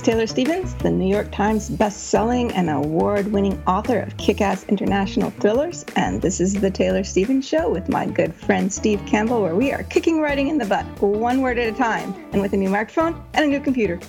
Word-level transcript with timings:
is 0.00 0.06
Taylor 0.06 0.26
Stevens, 0.26 0.74
the 0.76 0.90
New 0.90 1.06
York 1.06 1.30
Times 1.30 1.68
best-selling 1.68 2.50
and 2.52 2.70
award-winning 2.70 3.62
author 3.66 3.98
of 3.98 4.16
kick-ass 4.16 4.64
international 4.64 5.30
thrillers, 5.32 5.84
and 5.94 6.22
this 6.22 6.40
is 6.40 6.54
the 6.54 6.70
Taylor 6.70 7.04
Stevens 7.04 7.46
Show 7.46 7.68
with 7.68 7.88
my 7.90 8.06
good 8.06 8.34
friend 8.34 8.72
Steve 8.72 9.04
Campbell, 9.06 9.42
where 9.42 9.54
we 9.54 9.72
are 9.72 9.82
kicking 9.84 10.20
writing 10.20 10.48
in 10.48 10.56
the 10.56 10.64
butt, 10.64 10.86
one 11.02 11.42
word 11.42 11.58
at 11.58 11.68
a 11.68 11.76
time, 11.76 12.14
and 12.32 12.40
with 12.40 12.54
a 12.54 12.56
new 12.56 12.70
microphone 12.70 13.22
and 13.34 13.44
a 13.44 13.48
new 13.48 13.60
computer. 13.60 14.00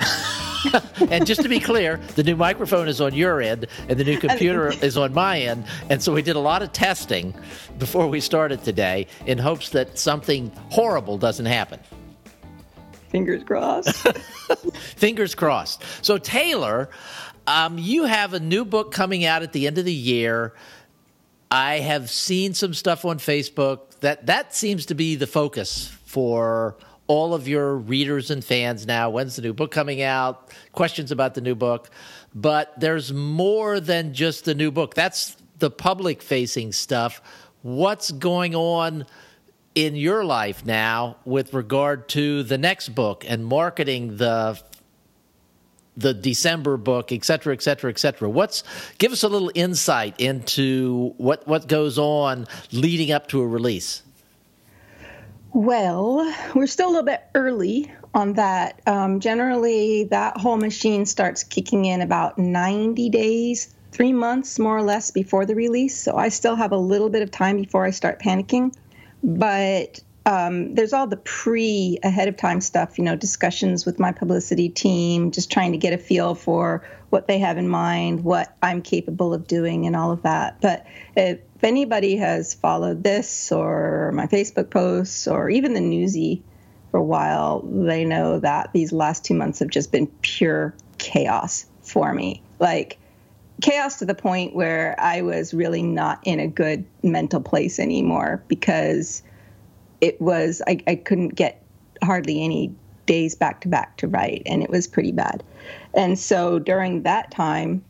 and 1.10 1.26
just 1.26 1.42
to 1.42 1.48
be 1.50 1.60
clear, 1.60 2.00
the 2.14 2.22
new 2.22 2.36
microphone 2.36 2.88
is 2.88 3.02
on 3.02 3.12
your 3.12 3.42
end, 3.42 3.66
and 3.90 3.98
the 3.98 4.04
new 4.04 4.18
computer 4.26 4.72
is 4.82 4.96
on 4.96 5.12
my 5.12 5.38
end. 5.38 5.66
And 5.90 6.02
so 6.02 6.14
we 6.14 6.22
did 6.22 6.36
a 6.36 6.40
lot 6.40 6.62
of 6.62 6.72
testing 6.72 7.34
before 7.78 8.06
we 8.06 8.20
started 8.20 8.64
today 8.64 9.06
in 9.26 9.36
hopes 9.36 9.68
that 9.70 9.98
something 9.98 10.50
horrible 10.70 11.18
doesn't 11.18 11.46
happen. 11.46 11.80
Fingers 13.08 13.44
crossed. 13.44 13.96
Fingers 14.96 15.34
crossed. 15.34 15.82
So, 16.02 16.18
Taylor, 16.18 16.90
um, 17.46 17.78
you 17.78 18.04
have 18.04 18.34
a 18.34 18.40
new 18.40 18.64
book 18.64 18.92
coming 18.92 19.24
out 19.24 19.42
at 19.42 19.52
the 19.52 19.66
end 19.66 19.78
of 19.78 19.84
the 19.84 19.92
year. 19.92 20.54
I 21.50 21.78
have 21.78 22.10
seen 22.10 22.54
some 22.54 22.74
stuff 22.74 23.04
on 23.04 23.18
Facebook 23.18 24.00
that 24.00 24.26
that 24.26 24.54
seems 24.54 24.86
to 24.86 24.94
be 24.94 25.14
the 25.14 25.26
focus 25.26 25.86
for 26.04 26.76
all 27.06 27.34
of 27.34 27.46
your 27.46 27.76
readers 27.76 28.30
and 28.30 28.44
fans 28.44 28.86
now. 28.86 29.10
When's 29.10 29.36
the 29.36 29.42
new 29.42 29.52
book 29.52 29.70
coming 29.70 30.02
out? 30.02 30.52
Questions 30.72 31.12
about 31.12 31.34
the 31.34 31.40
new 31.40 31.54
book. 31.54 31.90
But 32.34 32.78
there's 32.78 33.12
more 33.12 33.78
than 33.78 34.12
just 34.12 34.44
the 34.44 34.54
new 34.54 34.70
book. 34.70 34.94
That's 34.94 35.36
the 35.58 35.70
public 35.70 36.20
facing 36.20 36.72
stuff. 36.72 37.22
What's 37.62 38.10
going 38.10 38.54
on 38.54 39.06
in 39.76 39.94
your 39.94 40.24
life 40.24 40.64
now 40.64 41.18
with 41.26 41.52
regard 41.52 42.08
to 42.08 42.42
the 42.42 42.56
next 42.56 42.88
book 42.88 43.24
and 43.28 43.46
marketing 43.46 44.16
the 44.16 44.60
the 45.98 46.12
December 46.12 46.76
book, 46.76 47.10
et 47.10 47.24
cetera, 47.24 47.54
et 47.54 47.62
cetera, 47.62 47.90
et 47.90 47.98
cetera. 47.98 48.28
What's 48.28 48.64
give 48.98 49.12
us 49.12 49.22
a 49.22 49.28
little 49.28 49.52
insight 49.54 50.18
into 50.18 51.14
what 51.18 51.46
what 51.46 51.68
goes 51.68 51.98
on 51.98 52.46
leading 52.72 53.12
up 53.12 53.28
to 53.28 53.40
a 53.40 53.46
release. 53.46 54.02
Well, 55.52 56.34
we're 56.54 56.66
still 56.66 56.88
a 56.88 56.90
little 56.90 57.04
bit 57.04 57.22
early 57.34 57.90
on 58.14 58.34
that. 58.34 58.80
Um, 58.86 59.20
generally, 59.20 60.04
that 60.04 60.38
whole 60.38 60.56
machine 60.56 61.06
starts 61.06 61.44
kicking 61.44 61.86
in 61.86 62.02
about 62.02 62.38
90 62.38 63.08
days, 63.08 63.74
three 63.90 64.12
months 64.12 64.58
more 64.58 64.76
or 64.76 64.82
less 64.82 65.10
before 65.10 65.46
the 65.46 65.54
release. 65.54 65.98
So 65.98 66.16
I 66.16 66.28
still 66.28 66.56
have 66.56 66.72
a 66.72 66.76
little 66.76 67.08
bit 67.08 67.22
of 67.22 67.30
time 67.30 67.56
before 67.56 67.86
I 67.86 67.90
start 67.90 68.20
panicking. 68.20 68.74
But 69.22 70.00
um, 70.26 70.74
there's 70.74 70.92
all 70.92 71.06
the 71.06 71.16
pre 71.16 71.98
ahead 72.02 72.28
of 72.28 72.36
time 72.36 72.60
stuff, 72.60 72.98
you 72.98 73.04
know, 73.04 73.14
discussions 73.14 73.86
with 73.86 73.98
my 73.98 74.10
publicity 74.12 74.68
team, 74.68 75.30
just 75.30 75.50
trying 75.50 75.72
to 75.72 75.78
get 75.78 75.92
a 75.92 75.98
feel 75.98 76.34
for 76.34 76.84
what 77.10 77.28
they 77.28 77.38
have 77.38 77.56
in 77.56 77.68
mind, 77.68 78.24
what 78.24 78.56
I'm 78.62 78.82
capable 78.82 79.32
of 79.32 79.46
doing, 79.46 79.86
and 79.86 79.94
all 79.94 80.10
of 80.10 80.22
that. 80.22 80.60
But 80.60 80.84
if 81.16 81.38
anybody 81.62 82.16
has 82.16 82.54
followed 82.54 83.04
this 83.04 83.52
or 83.52 84.10
my 84.12 84.26
Facebook 84.26 84.70
posts 84.70 85.28
or 85.28 85.48
even 85.48 85.74
the 85.74 85.80
newsy 85.80 86.42
for 86.90 86.98
a 86.98 87.04
while, 87.04 87.60
they 87.60 88.04
know 88.04 88.40
that 88.40 88.72
these 88.72 88.92
last 88.92 89.24
two 89.24 89.34
months 89.34 89.60
have 89.60 89.68
just 89.68 89.92
been 89.92 90.08
pure 90.22 90.74
chaos 90.98 91.66
for 91.82 92.12
me. 92.12 92.42
Like, 92.58 92.98
chaos 93.62 93.98
to 93.98 94.04
the 94.04 94.14
point 94.14 94.54
where 94.54 94.94
I 94.98 95.22
was 95.22 95.54
really 95.54 95.82
not 95.82 96.20
in 96.24 96.40
a 96.40 96.46
good 96.46 96.84
mental 97.02 97.40
place 97.40 97.78
anymore 97.78 98.42
because 98.48 99.22
it 100.00 100.20
was 100.20 100.62
I, 100.66 100.78
I 100.86 100.96
couldn't 100.96 101.34
get 101.34 101.62
hardly 102.02 102.44
any 102.44 102.74
days 103.06 103.34
back 103.34 103.60
to 103.62 103.68
back 103.68 103.96
to 103.98 104.08
write 104.08 104.42
and 104.46 104.62
it 104.62 104.70
was 104.70 104.86
pretty 104.86 105.12
bad. 105.12 105.42
And 105.94 106.18
so 106.18 106.58
during 106.58 107.02
that 107.04 107.30
time 107.30 107.82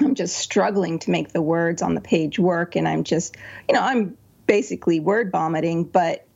i'm 0.00 0.14
just 0.14 0.38
struggling 0.38 0.98
to 1.00 1.10
make 1.10 1.32
the 1.32 1.42
words 1.42 1.82
on 1.82 1.94
the 1.94 2.00
page 2.00 2.38
work 2.38 2.76
and 2.76 2.86
i'm 2.86 3.04
just 3.04 3.36
you 3.68 3.74
know 3.74 3.82
i'm 3.82 4.16
basically 4.46 5.00
word 5.00 5.30
vomiting 5.30 5.84
but 5.84 6.26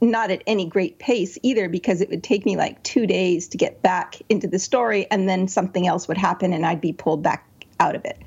not 0.00 0.30
at 0.30 0.42
any 0.46 0.66
great 0.66 0.98
pace 0.98 1.38
either 1.42 1.68
because 1.68 2.00
it 2.00 2.08
would 2.08 2.24
take 2.24 2.44
me 2.44 2.56
like 2.56 2.82
two 2.82 3.06
days 3.06 3.48
to 3.48 3.56
get 3.56 3.82
back 3.82 4.16
into 4.28 4.48
the 4.48 4.58
story 4.58 5.06
and 5.10 5.28
then 5.28 5.46
something 5.46 5.86
else 5.86 6.08
would 6.08 6.18
happen 6.18 6.52
and 6.52 6.66
i'd 6.66 6.80
be 6.80 6.92
pulled 6.92 7.22
back 7.22 7.46
out 7.80 7.96
of 7.96 8.04
it 8.04 8.22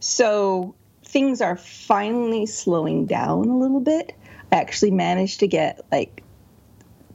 so 0.00 0.74
things 1.04 1.40
are 1.40 1.56
finally 1.56 2.46
slowing 2.46 3.04
down 3.06 3.48
a 3.48 3.58
little 3.58 3.80
bit 3.80 4.14
I 4.52 4.56
actually 4.56 4.92
managed 4.92 5.40
to 5.40 5.48
get 5.48 5.84
like 5.90 6.22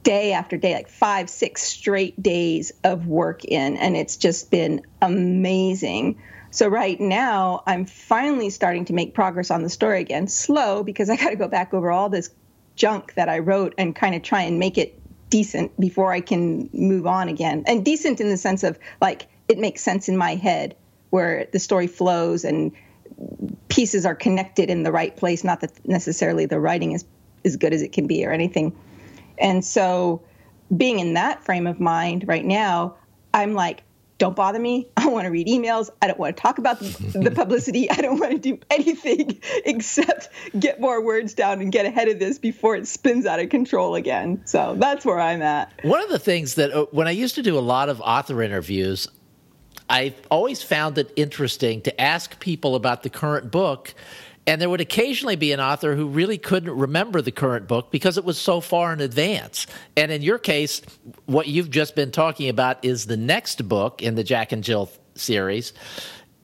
day 0.02 0.32
after 0.32 0.56
day, 0.56 0.74
like 0.74 0.88
five, 0.88 1.30
six 1.30 1.62
straight 1.62 2.20
days 2.20 2.72
of 2.84 3.06
work 3.06 3.44
in, 3.44 3.76
and 3.76 3.96
it's 3.96 4.16
just 4.16 4.50
been 4.50 4.82
amazing. 5.00 6.20
So 6.50 6.68
right 6.68 7.00
now, 7.00 7.62
I'm 7.66 7.86
finally 7.86 8.50
starting 8.50 8.84
to 8.86 8.92
make 8.92 9.14
progress 9.14 9.50
on 9.50 9.62
the 9.62 9.70
story 9.70 10.00
again. 10.00 10.28
Slow 10.28 10.82
because 10.82 11.08
I 11.08 11.16
got 11.22 11.30
to 11.30 11.36
go 11.36 11.48
back 11.48 11.72
over 11.72 11.90
all 11.90 12.08
this 12.08 12.30
junk 12.74 13.14
that 13.14 13.28
I 13.28 13.38
wrote 13.38 13.74
and 13.78 13.94
kind 13.94 14.14
of 14.14 14.22
try 14.22 14.42
and 14.42 14.58
make 14.58 14.78
it 14.78 14.98
decent 15.30 15.78
before 15.80 16.12
I 16.12 16.20
can 16.20 16.68
move 16.72 17.06
on 17.06 17.28
again. 17.28 17.64
And 17.66 17.84
decent 17.84 18.20
in 18.20 18.28
the 18.28 18.36
sense 18.36 18.64
of 18.64 18.78
like 19.00 19.28
it 19.48 19.58
makes 19.58 19.82
sense 19.82 20.08
in 20.08 20.16
my 20.16 20.34
head 20.34 20.76
where 21.12 21.46
the 21.52 21.58
story 21.58 21.86
flows 21.86 22.42
and 22.42 22.72
pieces 23.68 24.06
are 24.06 24.14
connected 24.14 24.70
in 24.70 24.82
the 24.82 24.90
right 24.90 25.14
place, 25.14 25.44
not 25.44 25.60
that 25.60 25.86
necessarily 25.86 26.46
the 26.46 26.58
writing 26.58 26.92
is 26.92 27.04
as 27.44 27.58
good 27.58 27.74
as 27.74 27.82
it 27.82 27.92
can 27.92 28.06
be 28.06 28.24
or 28.24 28.32
anything. 28.32 28.74
And 29.36 29.62
so 29.62 30.22
being 30.74 31.00
in 31.00 31.12
that 31.14 31.44
frame 31.44 31.66
of 31.66 31.78
mind 31.78 32.26
right 32.26 32.44
now, 32.44 32.96
I'm 33.34 33.52
like, 33.52 33.82
don't 34.16 34.34
bother 34.34 34.58
me. 34.58 34.88
I 34.96 35.08
want 35.08 35.26
to 35.26 35.30
read 35.30 35.48
emails. 35.48 35.90
I 36.00 36.06
don't 36.06 36.18
want 36.18 36.34
to 36.34 36.40
talk 36.40 36.56
about 36.56 36.80
the, 36.80 37.30
publicity. 37.34 37.90
I 37.90 37.96
don't 37.96 38.18
want 38.18 38.32
to 38.32 38.38
do 38.38 38.58
anything 38.70 39.38
except 39.66 40.30
get 40.58 40.80
more 40.80 41.02
words 41.04 41.34
down 41.34 41.60
and 41.60 41.70
get 41.70 41.84
ahead 41.84 42.08
of 42.08 42.20
this 42.20 42.38
before 42.38 42.74
it 42.74 42.88
spins 42.88 43.26
out 43.26 43.38
of 43.38 43.50
control 43.50 43.96
again. 43.96 44.40
So 44.46 44.76
that's 44.78 45.04
where 45.04 45.20
I'm 45.20 45.42
at. 45.42 45.72
One 45.82 46.02
of 46.02 46.08
the 46.08 46.18
things 46.18 46.54
that 46.54 46.72
uh, 46.72 46.86
when 46.90 47.06
I 47.06 47.10
used 47.10 47.34
to 47.34 47.42
do 47.42 47.58
a 47.58 47.60
lot 47.60 47.90
of 47.90 48.00
author 48.00 48.40
interviews, 48.42 49.08
I 49.92 50.14
always 50.30 50.62
found 50.62 50.96
it 50.96 51.12
interesting 51.16 51.82
to 51.82 52.00
ask 52.00 52.40
people 52.40 52.74
about 52.74 53.02
the 53.02 53.10
current 53.10 53.50
book 53.50 53.94
and 54.46 54.60
there 54.60 54.68
would 54.68 54.80
occasionally 54.80 55.36
be 55.36 55.52
an 55.52 55.60
author 55.60 55.94
who 55.94 56.08
really 56.08 56.38
couldn't 56.38 56.76
remember 56.76 57.22
the 57.22 57.30
current 57.30 57.68
book 57.68 57.92
because 57.92 58.18
it 58.18 58.24
was 58.24 58.38
so 58.38 58.60
far 58.60 58.92
in 58.92 59.00
advance. 59.00 59.68
And 59.96 60.10
in 60.10 60.22
your 60.22 60.38
case, 60.38 60.82
what 61.26 61.46
you've 61.46 61.70
just 61.70 61.94
been 61.94 62.10
talking 62.10 62.48
about 62.48 62.84
is 62.84 63.06
the 63.06 63.16
next 63.16 63.68
book 63.68 64.02
in 64.02 64.16
the 64.16 64.24
Jack 64.24 64.50
and 64.50 64.64
Jill 64.64 64.90
series. 65.14 65.72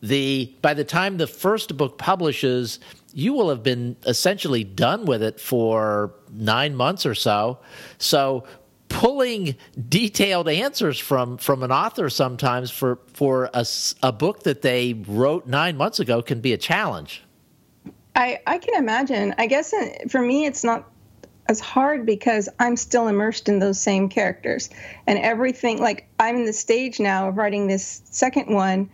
The 0.00 0.54
by 0.62 0.74
the 0.74 0.84
time 0.84 1.16
the 1.16 1.26
first 1.26 1.76
book 1.76 1.98
publishes, 1.98 2.78
you 3.12 3.32
will 3.32 3.48
have 3.48 3.64
been 3.64 3.96
essentially 4.06 4.62
done 4.62 5.04
with 5.04 5.22
it 5.22 5.40
for 5.40 6.14
9 6.30 6.76
months 6.76 7.04
or 7.04 7.16
so. 7.16 7.58
So 7.98 8.44
pulling 8.98 9.54
detailed 9.88 10.48
answers 10.48 10.98
from 10.98 11.38
from 11.38 11.62
an 11.62 11.70
author 11.70 12.10
sometimes 12.10 12.68
for 12.68 12.98
for 13.14 13.48
a, 13.54 13.64
a 14.02 14.10
book 14.10 14.42
that 14.42 14.60
they 14.62 14.92
wrote 15.06 15.46
9 15.46 15.76
months 15.76 16.00
ago 16.00 16.20
can 16.20 16.40
be 16.40 16.52
a 16.52 16.58
challenge. 16.58 17.22
I, 18.16 18.40
I 18.44 18.58
can 18.58 18.74
imagine. 18.74 19.36
I 19.38 19.46
guess 19.46 19.72
uh, 19.72 19.90
for 20.08 20.20
me, 20.20 20.46
it's 20.46 20.64
not 20.64 20.90
as 21.46 21.60
hard 21.60 22.04
because 22.06 22.48
I'm 22.58 22.76
still 22.76 23.06
immersed 23.06 23.48
in 23.48 23.60
those 23.60 23.78
same 23.78 24.08
characters 24.08 24.68
and 25.06 25.16
everything. 25.20 25.78
Like 25.78 26.08
I'm 26.18 26.34
in 26.34 26.44
the 26.44 26.52
stage 26.52 26.98
now 26.98 27.28
of 27.28 27.36
writing 27.36 27.68
this 27.68 28.02
second 28.06 28.52
one 28.52 28.90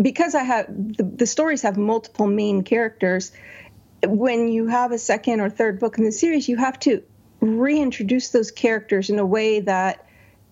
because 0.00 0.34
I 0.34 0.42
have 0.42 0.66
the, 0.68 1.04
the 1.04 1.26
stories 1.26 1.60
have 1.60 1.76
multiple 1.76 2.26
main 2.26 2.62
characters. 2.62 3.30
When 4.02 4.48
you 4.48 4.68
have 4.68 4.90
a 4.90 4.98
second 4.98 5.40
or 5.40 5.50
third 5.50 5.78
book 5.78 5.98
in 5.98 6.04
the 6.04 6.12
series, 6.12 6.48
you 6.48 6.56
have 6.56 6.78
to 6.80 7.02
reintroduce 7.44 8.30
those 8.30 8.50
characters 8.50 9.10
in 9.10 9.18
a 9.18 9.26
way 9.26 9.60
that 9.60 10.06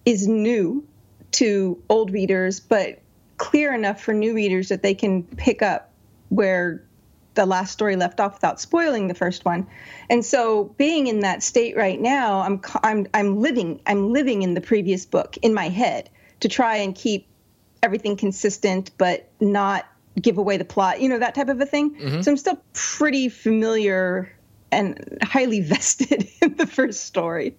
is 0.05 0.27
new 0.27 0.87
to 1.33 1.83
old 1.89 2.13
readers, 2.13 2.61
but 2.61 3.01
clear 3.39 3.75
enough 3.75 4.01
for 4.01 4.13
new 4.13 4.35
readers 4.35 4.69
that 4.69 4.83
they 4.83 4.95
can 4.95 5.23
pick 5.23 5.63
up 5.63 5.91
where 6.29 6.85
the 7.35 7.47
last 7.47 7.73
story 7.73 7.97
left 7.97 8.21
off 8.21 8.35
without 8.35 8.61
spoiling 8.61 9.09
the 9.09 9.15
first 9.15 9.45
one. 9.45 9.67
And 10.11 10.25
so 10.25 10.65
being 10.77 11.07
in 11.07 11.21
that 11.21 11.43
state 11.43 11.77
right 11.77 11.99
now, 11.99 12.41
I'm 12.41 12.61
I'm 12.83 13.07
I'm 13.15 13.41
living 13.41 13.81
I'm 13.87 14.13
living 14.13 14.43
in 14.43 14.53
the 14.53 14.61
previous 14.61 15.07
book 15.07 15.39
in 15.41 15.55
my 15.55 15.69
head 15.71 16.11
to 16.41 16.49
try 16.49 16.77
and 16.77 16.95
keep 16.95 17.27
everything 17.83 18.17
consistent 18.17 18.91
but 18.99 19.31
not 19.41 19.87
give 20.21 20.37
away 20.37 20.59
the 20.59 20.65
plot, 20.65 21.01
you 21.01 21.09
know, 21.09 21.19
that 21.19 21.35
type 21.35 21.49
of 21.49 21.59
a 21.61 21.67
thing. 21.67 21.95
Mm-hmm. 21.95 22.21
So 22.21 22.31
I'm 22.31 22.37
still 22.37 22.61
pretty 22.75 23.31
familiar 23.31 24.31
and 24.73 25.19
highly 25.23 25.61
vested 25.73 26.29
in 26.41 26.57
the 26.57 26.67
first 26.67 27.05
story. 27.05 27.55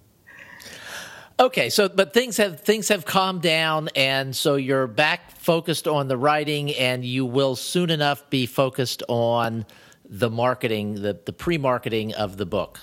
Okay, 1.39 1.69
so 1.69 1.89
but 1.89 2.13
things 2.13 2.37
have 2.37 2.61
things 2.61 2.89
have 2.89 3.05
calmed 3.05 3.41
down, 3.41 3.89
and 3.95 4.35
so 4.35 4.55
you're 4.55 4.87
back 4.87 5.31
focused 5.37 5.87
on 5.87 6.07
the 6.07 6.17
writing, 6.17 6.73
and 6.75 7.03
you 7.03 7.25
will 7.25 7.55
soon 7.55 7.89
enough 7.89 8.29
be 8.29 8.45
focused 8.45 9.01
on 9.07 9.65
the 10.05 10.29
marketing, 10.29 11.01
the 11.01 11.19
the 11.25 11.33
pre 11.33 11.57
marketing 11.57 12.13
of 12.13 12.37
the 12.37 12.45
book. 12.45 12.79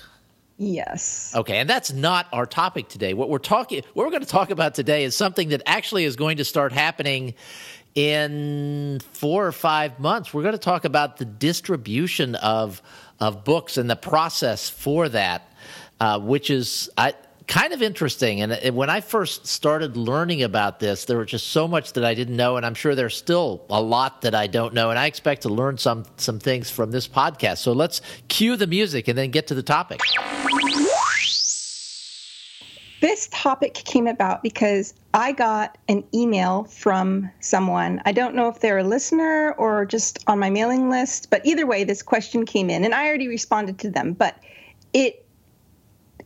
Yes. 0.57 1.33
Okay, 1.35 1.57
and 1.57 1.69
that's 1.69 1.91
not 1.91 2.27
our 2.33 2.45
topic 2.45 2.89
today. 2.89 3.13
What 3.13 3.29
we're 3.29 3.39
talking 3.39 3.83
what 3.93 4.05
we're 4.05 4.11
going 4.11 4.21
to 4.21 4.27
talk 4.27 4.51
about 4.51 4.75
today 4.75 5.05
is 5.05 5.15
something 5.15 5.49
that 5.49 5.63
actually 5.65 6.03
is 6.03 6.15
going 6.15 6.37
to 6.37 6.45
start 6.45 6.71
happening 6.73 7.33
in 7.95 8.99
4 9.13 9.47
or 9.47 9.51
5 9.51 9.99
months. 9.99 10.33
We're 10.33 10.43
going 10.43 10.53
to 10.53 10.59
talk 10.59 10.85
about 10.85 11.17
the 11.17 11.25
distribution 11.25 12.35
of 12.35 12.81
of 13.21 13.45
books 13.45 13.77
and 13.77 13.89
the 13.89 13.95
process 13.95 14.69
for 14.69 15.07
that, 15.07 15.53
uh, 16.01 16.19
which 16.19 16.49
is 16.49 16.89
I 16.97 17.13
kind 17.47 17.73
of 17.73 17.81
interesting. 17.81 18.41
And 18.41 18.75
when 18.75 18.89
I 18.89 19.01
first 19.01 19.45
started 19.45 19.97
learning 19.97 20.41
about 20.43 20.79
this, 20.79 21.05
there 21.05 21.17
was 21.17 21.29
just 21.29 21.47
so 21.49 21.67
much 21.67 21.93
that 21.93 22.05
I 22.05 22.13
didn't 22.13 22.35
know, 22.35 22.57
and 22.57 22.65
I'm 22.65 22.73
sure 22.73 22.95
there's 22.95 23.15
still 23.15 23.65
a 23.69 23.81
lot 23.81 24.21
that 24.21 24.33
I 24.33 24.47
don't 24.47 24.73
know. 24.73 24.89
And 24.89 24.97
I 24.97 25.05
expect 25.05 25.43
to 25.43 25.49
learn 25.49 25.77
some 25.77 26.05
some 26.17 26.39
things 26.39 26.69
from 26.69 26.91
this 26.91 27.07
podcast. 27.07 27.59
So 27.59 27.73
let's 27.73 28.01
cue 28.27 28.55
the 28.55 28.67
music 28.67 29.07
and 29.07 29.17
then 29.17 29.31
get 29.31 29.47
to 29.47 29.55
the 29.55 29.63
topic. 29.63 29.99
This 33.01 33.27
topic 33.31 33.73
came 33.73 34.05
about 34.05 34.43
because 34.43 34.93
I 35.11 35.31
got 35.31 35.79
an 35.89 36.03
email 36.13 36.65
from 36.65 37.31
someone. 37.39 37.99
I 38.05 38.11
don't 38.11 38.35
know 38.35 38.47
if 38.47 38.59
they're 38.59 38.77
a 38.77 38.83
listener 38.83 39.53
or 39.57 39.85
just 39.85 40.19
on 40.27 40.37
my 40.37 40.51
mailing 40.51 40.87
list, 40.87 41.31
but 41.31 41.43
either 41.43 41.65
way, 41.65 41.83
this 41.83 42.03
question 42.03 42.45
came 42.45 42.69
in, 42.69 42.85
and 42.85 42.93
I 42.93 43.07
already 43.07 43.27
responded 43.27 43.79
to 43.79 43.89
them. 43.89 44.13
But 44.13 44.37
it 44.93 45.25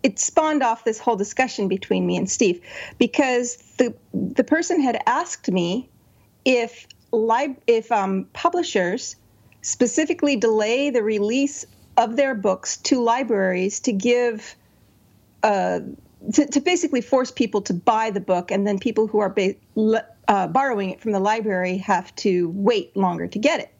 it 0.04 0.19
spawned 0.19 0.63
off 0.63 0.83
this 0.83 1.00
whole 1.00 1.16
discussion 1.16 1.69
between 1.69 2.06
me 2.06 2.18
and 2.18 2.30
Steve 2.30 2.60
because 2.98 3.56
the 3.77 3.95
the 4.13 4.44
person 4.44 4.81
had 4.81 5.01
asked 5.07 5.50
me 5.50 5.89
if 6.44 6.88
lib- 7.13 7.62
if 7.68 7.89
um, 7.89 8.27
publishers 8.33 9.16
specifically 9.62 10.36
delay 10.36 10.89
the 10.89 11.01
release 11.01 11.66
of 11.95 12.18
their 12.18 12.36
books 12.36 12.75
to 12.77 13.01
libraries 13.01 13.80
to 13.80 13.94
give 13.94 14.57
uh, 15.42 15.80
to, 16.33 16.45
to, 16.48 16.60
basically 16.60 17.01
force 17.01 17.31
people 17.31 17.62
to 17.62 17.74
buy 17.74 18.10
the 18.10 18.19
book 18.19 18.51
and 18.51 18.66
then 18.66 18.80
people 18.80 19.07
who 19.07 19.19
are 19.19 19.30
ba- 19.30 19.56
uh, 20.27 20.48
borrowing 20.48 20.89
it 20.89 21.01
from 21.01 21.12
the 21.12 21.19
library 21.19 21.77
have 21.77 22.16
to 22.16 22.50
wait 22.56 22.95
longer 22.95 23.27
to 23.27 23.39
get 23.39 23.60
it 23.60 23.74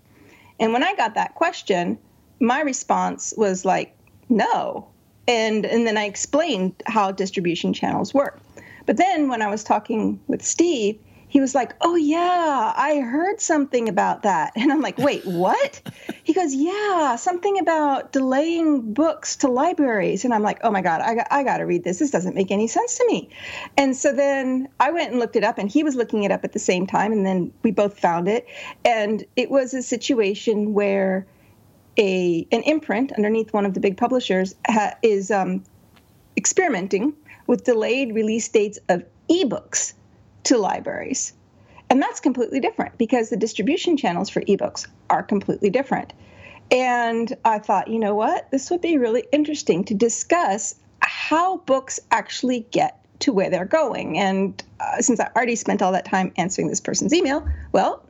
and 0.60 0.74
when 0.74 0.84
i 0.84 0.94
got 0.96 1.16
that 1.16 1.34
question 1.36 1.98
my 2.40 2.62
response 2.62 3.34
was 3.38 3.66
like 3.66 3.96
no 4.30 4.88
and 5.28 5.66
and 5.66 5.88
then 5.88 5.98
I 5.98 6.06
explained 6.06 6.82
how 6.86 7.12
distribution 7.12 7.74
channels 7.74 8.14
work. 8.14 8.40
But 8.86 8.98
then 8.98 9.28
when 9.28 9.42
I 9.42 9.48
was 9.48 9.64
talking 9.64 10.20
with 10.28 10.44
Steve, 10.44 11.00
he 11.36 11.42
was 11.42 11.54
like, 11.54 11.76
"Oh 11.82 11.98
yeah, 11.98 12.72
I 12.78 13.02
heard 13.02 13.42
something 13.42 13.90
about 13.90 14.24
that." 14.24 14.54
And 14.56 14.72
I'm 14.72 14.80
like, 14.80 14.98
"Wait, 14.98 15.26
what?" 15.26 15.82
he 16.24 16.32
goes, 16.32 16.56
"Yeah, 16.56 17.18
something 17.18 17.60
about 17.60 18.14
delaying 18.14 18.94
books 18.94 19.36
to 19.38 19.50
libraries." 19.50 20.24
And 20.24 20.34
I'm 20.34 20.44
like, 20.44 20.60
"Oh 20.64 20.72
my 20.72 20.80
god, 20.80 21.02
I 21.02 21.14
got 21.14 21.28
I 21.32 21.44
got 21.44 21.58
to 21.58 21.66
read 21.66 21.84
this. 21.84 22.00
This 22.00 22.10
doesn't 22.10 22.36
make 22.36 22.52
any 22.52 22.68
sense 22.68 22.98
to 23.00 23.06
me." 23.08 23.28
And 23.76 23.98
so 23.98 24.14
then 24.14 24.70
I 24.80 24.92
went 24.92 25.12
and 25.12 25.20
looked 25.20 25.36
it 25.36 25.44
up 25.44 25.58
and 25.58 25.70
he 25.70 25.84
was 25.84 25.98
looking 25.98 26.24
it 26.24 26.32
up 26.32 26.46
at 26.46 26.54
the 26.54 26.60
same 26.72 26.88
time 26.88 27.12
and 27.12 27.26
then 27.26 27.52
we 27.64 27.72
both 27.72 28.00
found 28.00 28.30
it 28.30 28.48
and 28.86 29.26
it 29.36 29.52
was 29.52 29.74
a 29.74 29.84
situation 29.84 30.74
where 30.74 31.28
a 31.98 32.48
an 32.54 32.62
imprint 32.62 33.12
underneath 33.12 33.52
one 33.52 33.66
of 33.66 33.74
the 33.74 33.82
big 33.82 33.98
publishers 33.98 34.56
ha, 34.68 34.94
is 35.02 35.32
um, 35.32 35.66
experimenting 36.38 37.14
with 37.46 37.66
delayed 37.66 38.16
release 38.16 38.48
dates 38.48 38.80
of 38.88 39.04
ebooks 39.30 39.96
to 40.46 40.58
libraries. 40.58 41.34
And 41.90 42.02
that's 42.02 42.20
completely 42.20 42.60
different 42.60 42.98
because 42.98 43.30
the 43.30 43.38
distribution 43.38 43.98
channels 43.98 44.30
for 44.30 44.42
ebooks 44.42 44.88
are 45.10 45.22
completely 45.22 45.70
different. 45.70 46.14
And 46.72 47.36
I 47.46 47.60
thought, 47.60 47.88
you 47.88 48.00
know 48.00 48.16
what? 48.16 48.50
This 48.52 48.72
would 48.72 48.82
be 48.82 48.98
really 48.98 49.26
interesting 49.32 49.84
to 49.86 49.94
discuss 49.94 50.76
how 51.02 51.58
books 51.58 52.00
actually 52.12 52.66
get 52.72 53.06
to 53.20 53.32
where 53.32 53.50
they're 53.50 53.66
going. 53.66 54.18
And 54.18 54.62
uh, 54.80 55.02
since 55.02 55.20
I 55.20 55.30
already 55.36 55.56
spent 55.56 55.82
all 55.82 55.92
that 55.92 56.06
time 56.06 56.34
answering 56.38 56.68
this 56.68 56.82
person's 56.82 57.14
email, 57.14 57.48
well, 57.72 58.04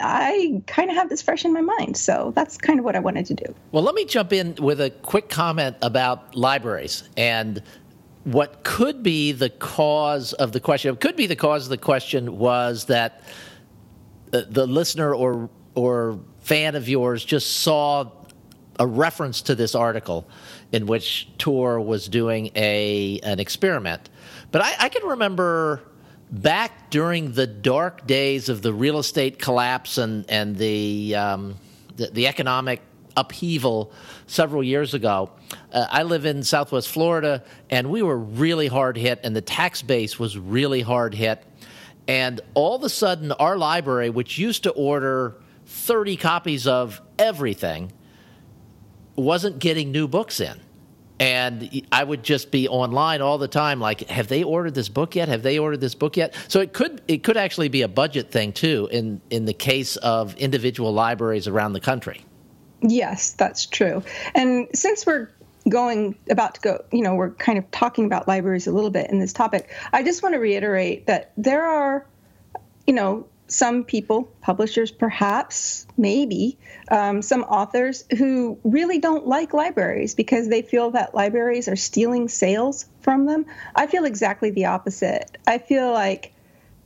I 0.00 0.62
kind 0.66 0.90
of 0.90 0.96
have 0.96 1.08
this 1.10 1.22
fresh 1.22 1.44
in 1.44 1.52
my 1.52 1.60
mind. 1.60 1.96
So 1.96 2.32
that's 2.34 2.56
kind 2.56 2.78
of 2.78 2.84
what 2.84 2.96
I 2.96 2.98
wanted 2.98 3.26
to 3.26 3.34
do. 3.34 3.54
Well, 3.72 3.82
let 3.82 3.94
me 3.94 4.04
jump 4.04 4.32
in 4.32 4.56
with 4.56 4.80
a 4.80 4.90
quick 4.90 5.28
comment 5.28 5.76
about 5.82 6.34
libraries 6.34 7.08
and 7.16 7.62
what 8.32 8.62
could 8.62 9.02
be 9.02 9.32
the 9.32 9.48
cause 9.48 10.34
of 10.34 10.52
the 10.52 10.60
question. 10.60 10.94
Could 10.96 11.16
be 11.16 11.26
the 11.26 11.36
cause 11.36 11.64
of 11.64 11.70
the 11.70 11.78
question 11.78 12.38
was 12.38 12.84
that 12.86 13.22
the, 14.30 14.42
the 14.42 14.66
listener 14.66 15.14
or 15.14 15.48
or 15.74 16.20
fan 16.40 16.74
of 16.74 16.88
yours 16.88 17.24
just 17.24 17.58
saw 17.58 18.10
a 18.78 18.86
reference 18.86 19.42
to 19.42 19.54
this 19.54 19.74
article 19.74 20.28
in 20.72 20.86
which 20.86 21.28
Tor 21.38 21.80
was 21.80 22.08
doing 22.08 22.50
a 22.54 23.18
an 23.22 23.40
experiment. 23.40 24.10
But 24.50 24.62
I, 24.62 24.74
I 24.78 24.88
can 24.90 25.06
remember 25.08 25.82
back 26.30 26.90
during 26.90 27.32
the 27.32 27.46
dark 27.46 28.06
days 28.06 28.50
of 28.50 28.60
the 28.60 28.74
real 28.74 28.98
estate 28.98 29.38
collapse 29.38 29.96
and 29.96 30.28
and 30.28 30.54
the 30.56 31.14
um, 31.14 31.56
the, 31.96 32.08
the, 32.08 32.26
economic 32.26 32.82
upheaval 33.18 33.92
several 34.26 34.62
years 34.62 34.94
ago. 34.94 35.30
Uh, 35.72 35.86
I 35.90 36.04
live 36.04 36.24
in 36.24 36.42
Southwest 36.42 36.88
Florida, 36.88 37.42
and 37.68 37.90
we 37.90 38.02
were 38.02 38.18
really 38.18 38.68
hard 38.68 38.96
hit, 38.96 39.20
and 39.24 39.34
the 39.34 39.40
tax 39.40 39.82
base 39.82 40.18
was 40.18 40.38
really 40.38 40.80
hard 40.80 41.14
hit. 41.14 41.44
And 42.06 42.40
all 42.54 42.76
of 42.76 42.82
a 42.84 42.88
sudden, 42.88 43.32
our 43.32 43.58
library, 43.58 44.10
which 44.10 44.38
used 44.38 44.62
to 44.62 44.70
order 44.70 45.36
30 45.66 46.16
copies 46.16 46.66
of 46.66 47.02
everything, 47.18 47.92
wasn't 49.16 49.58
getting 49.58 49.92
new 49.92 50.08
books 50.08 50.40
in 50.40 50.60
and 51.20 51.82
I 51.90 52.04
would 52.04 52.22
just 52.22 52.50
be 52.50 52.68
online 52.68 53.20
all 53.20 53.38
the 53.38 53.48
time 53.48 53.80
like 53.80 54.08
have 54.08 54.28
they 54.28 54.42
ordered 54.42 54.74
this 54.74 54.88
book 54.88 55.16
yet 55.16 55.28
have 55.28 55.42
they 55.42 55.58
ordered 55.58 55.80
this 55.80 55.94
book 55.94 56.16
yet 56.16 56.34
so 56.48 56.60
it 56.60 56.72
could 56.72 57.02
it 57.08 57.22
could 57.24 57.36
actually 57.36 57.68
be 57.68 57.82
a 57.82 57.88
budget 57.88 58.30
thing 58.30 58.52
too 58.52 58.88
in 58.90 59.20
in 59.30 59.44
the 59.44 59.52
case 59.52 59.96
of 59.96 60.34
individual 60.36 60.92
libraries 60.92 61.48
around 61.48 61.72
the 61.72 61.80
country 61.80 62.24
yes 62.82 63.32
that's 63.32 63.66
true 63.66 64.02
and 64.34 64.68
since 64.74 65.06
we're 65.06 65.28
going 65.68 66.16
about 66.30 66.54
to 66.54 66.60
go 66.60 66.84
you 66.92 67.02
know 67.02 67.14
we're 67.14 67.30
kind 67.30 67.58
of 67.58 67.70
talking 67.70 68.06
about 68.06 68.26
libraries 68.26 68.66
a 68.66 68.72
little 68.72 68.90
bit 68.90 69.10
in 69.10 69.18
this 69.18 69.32
topic 69.32 69.68
i 69.92 70.02
just 70.02 70.22
want 70.22 70.34
to 70.34 70.38
reiterate 70.38 71.06
that 71.06 71.32
there 71.36 71.64
are 71.64 72.06
you 72.86 72.94
know 72.94 73.26
some 73.48 73.82
people, 73.82 74.24
publishers 74.42 74.90
perhaps, 74.90 75.86
maybe, 75.96 76.58
um, 76.90 77.22
some 77.22 77.42
authors 77.42 78.04
who 78.16 78.58
really 78.62 78.98
don't 78.98 79.26
like 79.26 79.54
libraries 79.54 80.14
because 80.14 80.48
they 80.48 80.62
feel 80.62 80.90
that 80.92 81.14
libraries 81.14 81.66
are 81.66 81.76
stealing 81.76 82.28
sales 82.28 82.86
from 83.00 83.26
them. 83.26 83.46
I 83.74 83.86
feel 83.86 84.04
exactly 84.04 84.50
the 84.50 84.66
opposite. 84.66 85.38
I 85.46 85.58
feel 85.58 85.90
like 85.90 86.34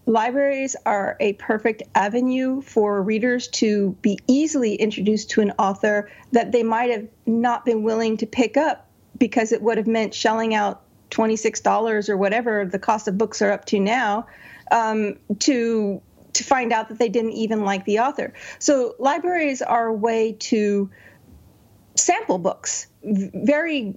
libraries 0.06 0.74
are 0.84 1.16
a 1.20 1.34
perfect 1.34 1.82
avenue 1.94 2.60
for 2.60 3.02
readers 3.02 3.48
to 3.48 3.96
be 4.02 4.18
easily 4.26 4.74
introduced 4.74 5.30
to 5.30 5.40
an 5.40 5.52
author 5.58 6.10
that 6.32 6.52
they 6.52 6.62
might 6.62 6.90
have 6.90 7.06
not 7.26 7.64
been 7.64 7.82
willing 7.82 8.16
to 8.16 8.26
pick 8.26 8.56
up 8.56 8.88
because 9.18 9.52
it 9.52 9.62
would 9.62 9.78
have 9.78 9.86
meant 9.86 10.12
shelling 10.12 10.54
out 10.54 10.82
$26 11.10 12.08
or 12.08 12.16
whatever 12.16 12.64
the 12.64 12.78
cost 12.78 13.06
of 13.06 13.16
books 13.16 13.42
are 13.42 13.52
up 13.52 13.64
to 13.66 13.78
now 13.78 14.26
um, 14.70 15.16
to 15.38 16.00
to 16.32 16.44
find 16.44 16.72
out 16.72 16.88
that 16.88 16.98
they 16.98 17.10
didn't 17.10 17.32
even 17.32 17.62
like 17.62 17.84
the 17.84 17.98
author. 17.98 18.32
So 18.58 18.94
libraries 18.98 19.60
are 19.60 19.88
a 19.88 19.92
way 19.92 20.32
to 20.32 20.90
sample 21.94 22.38
books 22.38 22.86
very 23.04 23.94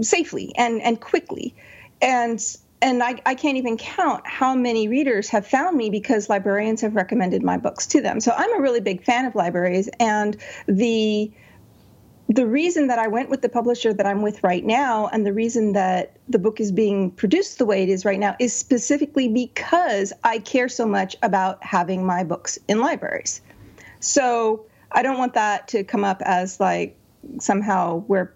safely 0.00 0.52
and, 0.56 0.82
and 0.82 1.00
quickly. 1.00 1.54
And 2.02 2.44
and 2.82 3.02
I, 3.02 3.20
I 3.26 3.34
can't 3.34 3.56
even 3.56 3.76
count 3.76 4.26
how 4.26 4.54
many 4.54 4.88
readers 4.88 5.28
have 5.28 5.46
found 5.46 5.76
me 5.76 5.90
because 5.90 6.28
librarians 6.28 6.80
have 6.80 6.94
recommended 6.94 7.42
my 7.42 7.56
books 7.56 7.86
to 7.88 8.00
them. 8.00 8.20
So 8.20 8.32
I'm 8.34 8.58
a 8.58 8.60
really 8.60 8.80
big 8.80 9.04
fan 9.04 9.26
of 9.26 9.34
libraries 9.34 9.88
and 9.98 10.36
the 10.66 11.30
the 12.30 12.46
reason 12.46 12.86
that 12.86 12.98
I 13.00 13.08
went 13.08 13.28
with 13.28 13.42
the 13.42 13.48
publisher 13.48 13.92
that 13.92 14.06
I'm 14.06 14.22
with 14.22 14.44
right 14.44 14.64
now, 14.64 15.08
and 15.08 15.26
the 15.26 15.32
reason 15.32 15.72
that 15.72 16.16
the 16.28 16.38
book 16.38 16.60
is 16.60 16.70
being 16.70 17.10
produced 17.10 17.58
the 17.58 17.66
way 17.66 17.82
it 17.82 17.88
is 17.88 18.04
right 18.04 18.20
now, 18.20 18.36
is 18.38 18.52
specifically 18.52 19.26
because 19.26 20.12
I 20.22 20.38
care 20.38 20.68
so 20.68 20.86
much 20.86 21.16
about 21.24 21.64
having 21.64 22.06
my 22.06 22.22
books 22.22 22.56
in 22.68 22.78
libraries. 22.78 23.42
So 23.98 24.66
I 24.92 25.02
don't 25.02 25.18
want 25.18 25.34
that 25.34 25.66
to 25.68 25.82
come 25.82 26.04
up 26.04 26.22
as 26.24 26.60
like 26.60 26.96
somehow 27.40 28.04
we're 28.06 28.32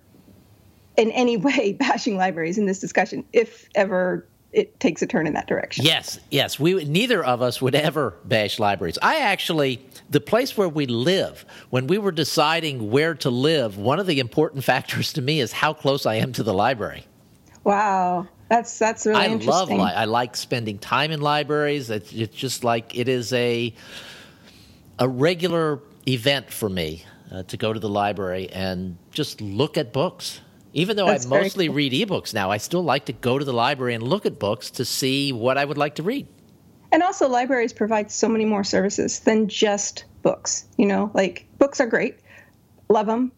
in 0.96 1.12
any 1.12 1.36
way 1.38 1.72
bashing 1.72 2.16
libraries 2.16 2.58
in 2.58 2.66
this 2.66 2.80
discussion, 2.80 3.24
if 3.32 3.68
ever 3.76 4.26
it 4.54 4.78
takes 4.80 5.02
a 5.02 5.06
turn 5.06 5.26
in 5.26 5.34
that 5.34 5.46
direction. 5.46 5.84
Yes, 5.84 6.20
yes. 6.30 6.58
We 6.58 6.84
neither 6.84 7.24
of 7.24 7.42
us 7.42 7.60
would 7.60 7.74
ever 7.74 8.14
bash 8.24 8.58
libraries. 8.58 8.98
I 9.02 9.20
actually 9.20 9.84
the 10.10 10.20
place 10.20 10.56
where 10.56 10.68
we 10.68 10.86
live, 10.86 11.44
when 11.70 11.86
we 11.86 11.98
were 11.98 12.12
deciding 12.12 12.90
where 12.90 13.14
to 13.16 13.30
live, 13.30 13.76
one 13.76 13.98
of 13.98 14.06
the 14.06 14.20
important 14.20 14.64
factors 14.72 15.12
to 15.14 15.22
me 15.22 15.40
is 15.40 15.52
how 15.52 15.72
close 15.72 16.06
I 16.06 16.16
am 16.16 16.32
to 16.34 16.42
the 16.42 16.54
library. 16.54 17.04
Wow. 17.64 18.28
That's 18.48 18.78
that's 18.78 19.06
really 19.06 19.20
I 19.20 19.26
interesting. 19.26 19.50
love 19.50 19.70
li- 19.70 19.94
I 19.94 20.04
like 20.04 20.36
spending 20.36 20.78
time 20.78 21.10
in 21.10 21.20
libraries. 21.20 21.90
It's, 21.90 22.12
it's, 22.12 22.36
just 22.36 22.62
like 22.62 22.96
it 22.96 23.08
is 23.08 23.32
a 23.32 23.74
a 24.98 25.08
regular 25.08 25.80
event 26.06 26.52
for 26.52 26.68
me 26.68 27.04
uh, 27.32 27.42
to 27.44 27.56
go 27.56 27.72
to 27.72 27.80
the 27.80 27.88
library 27.88 28.50
and 28.50 28.96
just 29.10 29.40
look 29.40 29.76
at 29.76 29.92
books 29.92 30.40
Even 30.74 30.96
though 30.96 31.06
That's 31.06 31.24
I 31.24 31.28
mostly 31.28 31.66
cool. 31.68 31.76
read 31.76 31.92
ebooks 31.92 32.34
now, 32.34 32.50
I 32.50 32.58
still 32.58 32.82
like 32.82 33.06
to 33.06 33.12
go 33.12 33.38
to 33.38 33.44
the 33.44 33.52
library 33.52 33.94
and 33.94 34.02
look 34.02 34.26
at 34.26 34.38
books 34.40 34.70
to 34.72 34.84
see 34.84 35.32
what 35.32 35.56
I 35.56 35.64
would 35.64 35.78
like 35.78 35.94
to 35.94 36.02
read. 36.02 36.26
And 36.92 37.02
also, 37.02 37.28
libraries 37.28 37.72
provide 37.72 38.10
so 38.10 38.28
many 38.28 38.44
more 38.44 38.64
services 38.64 39.20
than 39.20 39.48
just 39.48 40.04
books. 40.22 40.66
You 40.76 40.86
know, 40.86 41.10
like 41.14 41.46
books 41.58 41.80
are 41.80 41.86
great, 41.86 42.18
love 42.88 43.06
them, 43.06 43.30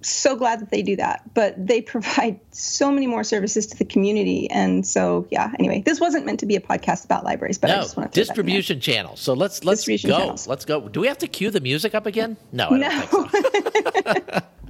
so 0.00 0.34
glad 0.34 0.60
that 0.60 0.70
they 0.70 0.82
do 0.82 0.96
that. 0.96 1.22
But 1.34 1.54
they 1.66 1.80
provide 1.94 2.40
so 2.52 2.90
many 2.90 3.06
more 3.06 3.24
services 3.24 3.66
to 3.68 3.76
the 3.76 3.84
community. 3.84 4.50
And 4.50 4.86
so, 4.86 5.26
yeah, 5.30 5.52
anyway, 5.58 5.82
this 5.84 6.00
wasn't 6.00 6.24
meant 6.24 6.40
to 6.40 6.46
be 6.46 6.56
a 6.56 6.60
podcast 6.60 7.04
about 7.04 7.22
libraries, 7.24 7.58
but 7.58 7.68
no, 7.68 7.74
I 7.74 7.82
just 7.82 7.96
want 7.98 8.12
to 8.12 8.18
distribution 8.20 8.80
channels. 8.80 9.20
So 9.20 9.34
let's 9.34 9.62
let's 9.64 9.86
go. 9.86 9.96
Channels. 9.96 10.46
Let's 10.46 10.64
go. 10.64 10.88
Do 10.88 11.00
we 11.00 11.06
have 11.06 11.18
to 11.18 11.28
cue 11.28 11.50
the 11.50 11.60
music 11.60 11.94
up 11.94 12.06
again? 12.06 12.38
No, 12.50 12.68
I 12.70 12.78
no. 12.78 14.40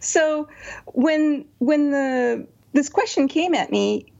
so. 0.00 0.48
when 0.94 1.44
when 1.58 1.90
the 1.90 2.46
this 2.72 2.88
question 2.88 3.28
came 3.28 3.54
at 3.54 3.70
me, 3.70 4.12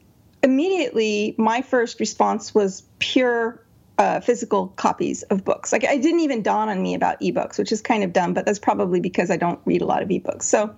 immediately 0.43 1.35
my 1.39 1.63
first 1.63 2.01
response 2.01 2.55
was 2.55 2.83
pure 2.99 3.63
uh, 3.99 4.21
physical 4.21 4.69
copies 4.69 5.23
of 5.25 5.45
books. 5.45 5.73
Like 5.73 5.85
it 5.85 6.03
didn't 6.03 6.21
even 6.21 6.43
dawn 6.43 6.69
on 6.69 6.83
me 6.83 6.95
about 6.95 7.21
ebooks, 7.21 7.59
which 7.59 7.73
is 7.73 7.83
kind 7.83 8.05
of 8.05 8.13
dumb, 8.13 8.33
but 8.33 8.47
that's 8.47 8.59
probably 8.59 9.01
because 9.01 9.31
I 9.31 9.37
don't 9.37 9.61
read 9.65 9.83
a 9.83 9.87
lot 9.87 10.03
of 10.03 10.09
ebooks. 10.09 10.45
So 10.45 10.75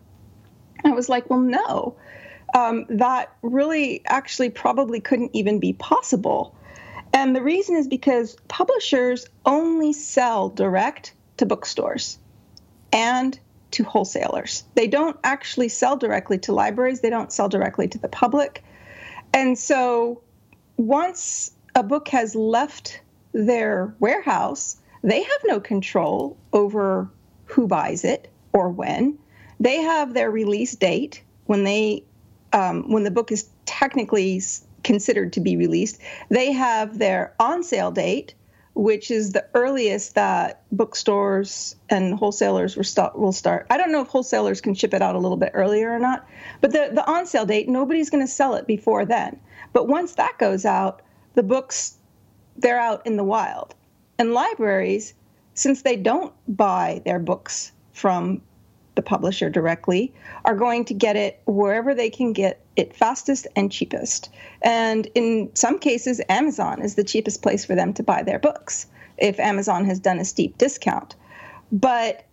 I 0.84 0.90
was 0.90 1.08
like, 1.08 1.28
well, 1.28 1.40
no, 1.40 1.96
um, 2.54 2.86
that 2.88 3.34
really 3.42 4.02
actually 4.06 4.50
probably 4.50 5.00
couldn't 5.00 5.30
even 5.34 5.60
be 5.60 5.74
possible. 5.74 6.56
And 7.12 7.36
the 7.36 7.42
reason 7.42 7.76
is 7.76 7.88
because 7.88 8.36
publishers 8.48 9.26
only 9.44 9.92
sell 9.92 10.48
direct 10.48 11.12
to 11.36 11.46
bookstores 11.46 12.18
and 12.92 13.38
to 13.72 13.84
wholesalers. 13.84 14.64
They 14.74 14.86
don't 14.86 15.18
actually 15.24 15.68
sell 15.68 15.96
directly 15.96 16.38
to 16.38 16.52
libraries, 16.52 17.00
they 17.00 17.10
don't 17.10 17.32
sell 17.32 17.48
directly 17.48 17.88
to 17.88 17.98
the 17.98 18.08
public. 18.08 18.64
And 19.32 19.58
so 19.58 20.22
once 20.76 21.52
a 21.74 21.82
book 21.82 22.08
has 22.08 22.34
left 22.34 23.00
their 23.32 23.94
warehouse, 24.00 24.76
they 25.02 25.22
have 25.22 25.40
no 25.44 25.60
control 25.60 26.36
over 26.52 27.08
who 27.44 27.66
buys 27.66 28.04
it 28.04 28.30
or 28.52 28.68
when. 28.68 29.18
They 29.58 29.76
have 29.76 30.14
their 30.14 30.30
release 30.30 30.74
date 30.74 31.22
when 31.46 31.64
they 31.64 32.04
um, 32.52 32.90
when 32.90 33.04
the 33.04 33.10
book 33.10 33.30
is 33.30 33.48
technically 33.66 34.42
considered 34.82 35.32
to 35.34 35.40
be 35.40 35.56
released. 35.56 36.00
They 36.28 36.52
have 36.52 36.98
their 36.98 37.34
on 37.38 37.62
sale 37.62 37.92
date, 37.92 38.34
which 38.80 39.10
is 39.10 39.32
the 39.32 39.44
earliest 39.52 40.14
that 40.14 40.62
bookstores 40.72 41.76
and 41.90 42.14
wholesalers 42.14 42.76
will 42.76 42.84
start, 42.84 43.18
will 43.18 43.30
start. 43.30 43.66
I 43.68 43.76
don't 43.76 43.92
know 43.92 44.00
if 44.00 44.08
wholesalers 44.08 44.62
can 44.62 44.74
ship 44.74 44.94
it 44.94 45.02
out 45.02 45.14
a 45.14 45.18
little 45.18 45.36
bit 45.36 45.50
earlier 45.52 45.94
or 45.94 45.98
not, 45.98 46.26
but 46.62 46.72
the, 46.72 46.88
the 46.90 47.06
on 47.06 47.26
sale 47.26 47.44
date, 47.44 47.68
nobody's 47.68 48.08
going 48.08 48.26
to 48.26 48.32
sell 48.32 48.54
it 48.54 48.66
before 48.66 49.04
then. 49.04 49.38
But 49.74 49.86
once 49.86 50.14
that 50.14 50.38
goes 50.38 50.64
out, 50.64 51.02
the 51.34 51.42
books 51.42 51.98
they're 52.56 52.80
out 52.80 53.06
in 53.06 53.18
the 53.18 53.24
wild. 53.24 53.74
And 54.18 54.32
libraries, 54.32 55.12
since 55.52 55.82
they 55.82 55.96
don't 55.96 56.32
buy 56.48 57.02
their 57.04 57.18
books 57.18 57.72
from 57.92 58.40
the 58.94 59.02
publisher 59.02 59.50
directly, 59.50 60.12
are 60.44 60.54
going 60.54 60.84
to 60.86 60.94
get 60.94 61.16
it 61.16 61.40
wherever 61.46 61.94
they 61.94 62.10
can 62.10 62.32
get 62.32 62.60
it 62.76 62.96
fastest 62.96 63.46
and 63.56 63.70
cheapest. 63.70 64.30
And 64.62 65.06
in 65.14 65.50
some 65.54 65.78
cases, 65.78 66.20
Amazon 66.28 66.82
is 66.82 66.94
the 66.94 67.04
cheapest 67.04 67.42
place 67.42 67.64
for 67.64 67.74
them 67.74 67.92
to 67.94 68.02
buy 68.02 68.22
their 68.22 68.38
books 68.38 68.86
if 69.18 69.38
Amazon 69.38 69.84
has 69.84 70.00
done 70.00 70.18
a 70.18 70.24
steep 70.24 70.58
discount. 70.58 71.14
But 71.70 72.24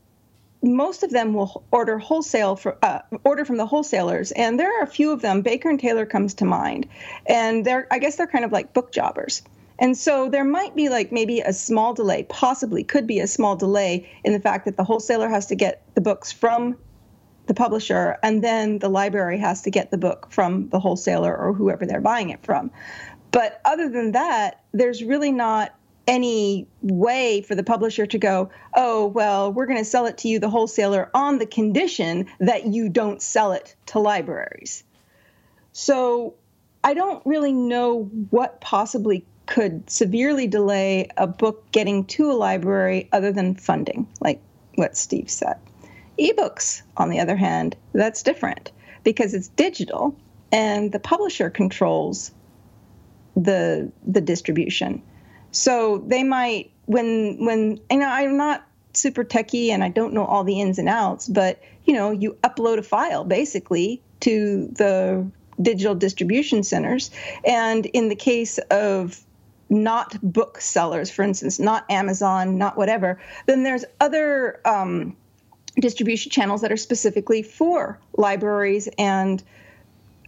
most 0.64 1.04
of 1.04 1.12
them 1.12 1.34
will 1.34 1.64
order 1.72 2.00
wholesale 2.00 2.56
for 2.56 2.78
uh, 2.82 3.00
order 3.24 3.46
from 3.46 3.58
the 3.58 3.66
wholesalers, 3.66 4.32
and 4.32 4.60
there 4.60 4.80
are 4.80 4.84
a 4.84 4.88
few 4.88 5.12
of 5.12 5.22
them. 5.22 5.42
Baker 5.42 5.70
and 5.70 5.80
Taylor 5.80 6.06
comes 6.06 6.34
to 6.36 6.46
mind, 6.46 6.88
and 7.26 7.66
they're 7.66 7.88
I 7.92 8.00
guess 8.00 8.16
they're 8.16 8.28
kind 8.28 8.46
of 8.46 8.52
like 8.52 8.74
book 8.74 8.92
jobbers. 8.92 9.44
And 9.80 9.96
so 9.96 10.30
there 10.30 10.44
might 10.44 10.76
be 10.76 10.90
like 10.90 11.12
maybe 11.12 11.40
a 11.40 11.54
small 11.54 11.94
delay, 11.94 12.24
possibly 12.30 12.84
could 12.84 13.06
be 13.06 13.20
a 13.20 13.28
small 13.28 13.56
delay 13.56 14.10
in 14.24 14.34
the 14.34 14.40
fact 14.40 14.66
that 14.66 14.78
the 14.78 14.84
wholesaler 14.84 15.30
has 15.30 15.46
to 15.48 15.56
get 15.56 15.84
the 15.94 16.02
books 16.02 16.32
from 16.32 16.78
the 17.46 17.54
publisher 17.54 18.18
and 18.24 18.44
then 18.44 18.80
the 18.80 18.90
library 18.90 19.38
has 19.38 19.62
to 19.62 19.72
get 19.72 19.92
the 19.92 19.98
book 19.98 20.28
from 20.32 20.70
the 20.70 20.80
wholesaler 20.80 21.36
or 21.36 21.54
whoever 21.54 21.86
they're 21.86 22.02
buying 22.02 22.30
it 22.30 22.44
from. 22.44 22.72
But 23.32 23.62
other 23.66 23.90
than 23.90 24.14
that, 24.14 24.64
there's 24.74 25.04
really 25.04 25.32
not 25.32 25.74
any 26.08 26.68
way 26.82 27.42
for 27.42 27.54
the 27.54 27.64
publisher 27.64 28.06
to 28.06 28.18
go, 28.18 28.50
oh, 28.76 29.08
well, 29.08 29.52
we're 29.52 29.66
going 29.66 29.78
to 29.78 29.86
sell 29.86 30.06
it 30.06 30.18
to 30.20 30.30
you, 30.30 30.40
the 30.40 30.50
wholesaler, 30.50 31.10
on 31.14 31.38
the 31.38 31.46
condition 31.46 32.28
that 32.40 32.66
you 32.66 32.90
don't 32.90 33.22
sell 33.22 33.52
it 33.52 33.76
to 33.88 34.00
libraries. 34.00 34.84
So 35.74 36.36
I 36.84 36.94
don't 36.94 37.24
really 37.26 37.52
know 37.52 38.04
what 38.30 38.62
possibly 38.62 39.26
could 39.48 39.89
severely 39.89 40.48
delay 40.48 41.10
a 41.18 41.25
book 41.25 41.70
getting 41.72 42.06
to 42.06 42.32
a 42.32 42.34
library 42.34 43.10
other 43.12 43.32
than 43.32 43.56
funding, 43.56 44.08
like 44.22 44.42
what 44.75 44.96
Steve 44.96 45.30
said. 45.30 45.58
Ebooks, 46.20 46.82
on 46.98 47.10
the 47.10 47.20
other 47.20 47.36
hand, 47.36 47.75
that's 47.94 48.22
different 48.24 48.72
because 49.04 49.34
it's 49.34 49.48
digital 49.50 50.16
and 50.51 50.92
the 50.92 51.00
publisher 51.00 51.50
controls 51.50 52.32
the 53.36 53.92
the 54.06 54.22
distribution. 54.22 55.01
So 55.51 56.04
they 56.08 56.24
might 56.24 56.72
when 56.86 57.38
when 57.46 57.80
you 57.92 57.98
know 57.98 58.10
I'm 58.10 58.38
not 58.38 58.66
super 58.94 59.24
techy 59.24 59.72
and 59.72 59.84
I 59.84 59.89
don't 59.89 60.13
know 60.13 60.25
all 60.25 60.44
the 60.44 60.60
ins 60.60 60.80
and 60.80 60.89
outs, 60.89 61.27
but 61.27 61.62
you 61.86 61.94
know 61.94 62.12
you 62.12 62.36
upload 62.44 62.77
a 62.80 62.84
file 62.84 63.24
basically 63.24 64.01
to 64.22 64.68
the 64.74 65.30
digital 65.62 65.96
distribution 65.96 66.63
centers, 66.63 67.12
and 67.46 67.86
in 67.88 68.10
the 68.10 68.16
case 68.16 68.58
of 68.72 69.24
not 69.70 70.18
booksellers, 70.22 71.12
for 71.12 71.24
instance, 71.24 71.60
not 71.60 71.90
Amazon, 71.90 72.58
not 72.58 72.78
whatever, 72.78 73.20
then 73.46 73.64
there's 73.64 73.86
other 74.00 74.60
um, 74.66 75.16
distribution 75.80 76.32
channels 76.32 76.62
that 76.62 76.72
are 76.72 76.78
specifically 76.78 77.44
for 77.44 78.00
libraries. 78.18 78.88
And 78.98 79.44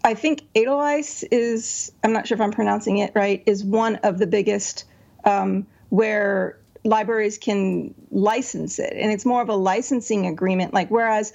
I 0.04 0.14
think 0.14 0.44
Edelweiss 0.56 1.24
is, 1.24 1.92
I'm 2.04 2.14
not 2.14 2.28
sure 2.28 2.36
if 2.36 2.42
I'm 2.42 2.52
pronouncing 2.52 2.98
it 2.98 3.12
right, 3.16 3.44
is 3.46 3.64
one 3.64 3.96
of 3.98 4.18
the 4.18 4.28
biggest 4.28 4.86
um, 5.26 5.66
where 5.90 6.58
libraries 6.84 7.38
can 7.38 7.94
license 8.12 8.80
it. 8.80 8.94
And 8.94 9.12
it's 9.12 9.26
more 9.26 9.42
of 9.42 9.50
a 9.50 9.56
licensing 9.56 10.28
agreement. 10.28 10.74
Like, 10.74 10.90
whereas 10.90 11.34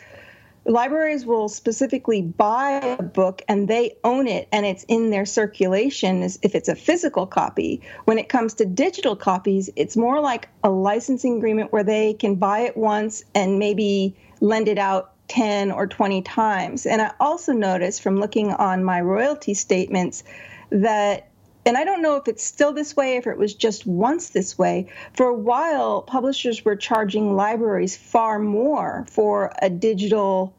libraries 0.66 1.26
will 1.26 1.49
specifically 1.49 2.23
buy 2.23 2.97
a 2.99 3.02
book 3.02 3.42
and 3.49 3.68
they 3.68 3.97
own 4.04 4.26
it 4.26 4.49
and 4.52 4.64
it's 4.64 4.85
in 4.85 5.11
their 5.11 5.26
circulation 5.26 6.23
if 6.23 6.54
it's 6.54 6.68
a 6.68 6.75
physical 6.75 7.26
copy. 7.26 7.80
When 8.04 8.18
it 8.18 8.28
comes 8.28 8.54
to 8.54 8.64
digital 8.64 9.16
copies, 9.16 9.71
it's 9.76 9.97
more 9.97 10.21
like 10.21 10.49
a 10.62 10.71
licensing 10.71 11.37
agreement 11.37 11.73
where 11.73 11.85
they 11.85 12.14
can 12.14 12.37
buy 12.37 12.61
it 12.61 12.76
once 12.76 13.23
and 13.35 13.59
maybe 13.59 14.16
lend 14.40 14.68
it 14.68 14.78
out 14.78 15.12
10 15.28 15.73
or 15.73 15.87
20 15.87 16.23
times. 16.23 16.87
And 16.87 17.02
I 17.02 17.12
also 17.21 17.52
noticed 17.52 18.02
from 18.02 18.21
looking 18.21 18.52
on 18.52 18.85
my 18.85 19.00
royalty 19.00 19.54
statements 19.54 20.23
that 20.71 21.28
and 21.66 21.76
I 21.76 21.85
don't 21.85 22.02
know 22.02 22.16
if 22.16 22.28
it's 22.28 22.44
still 22.44 22.73
this 22.73 22.94
way, 22.97 23.16
if 23.16 23.26
it 23.26 23.38
was 23.38 23.54
just 23.54 23.87
once 23.87 24.30
this 24.30 24.59
way. 24.59 24.87
For 25.14 25.26
a 25.26 25.35
while, 25.35 26.02
publishers 26.02 26.64
were 26.64 26.76
charging 26.76 27.35
libraries 27.35 27.97
far 27.97 28.38
more 28.38 29.06
for 29.09 29.52
a 29.62 29.71
digital 29.71 30.54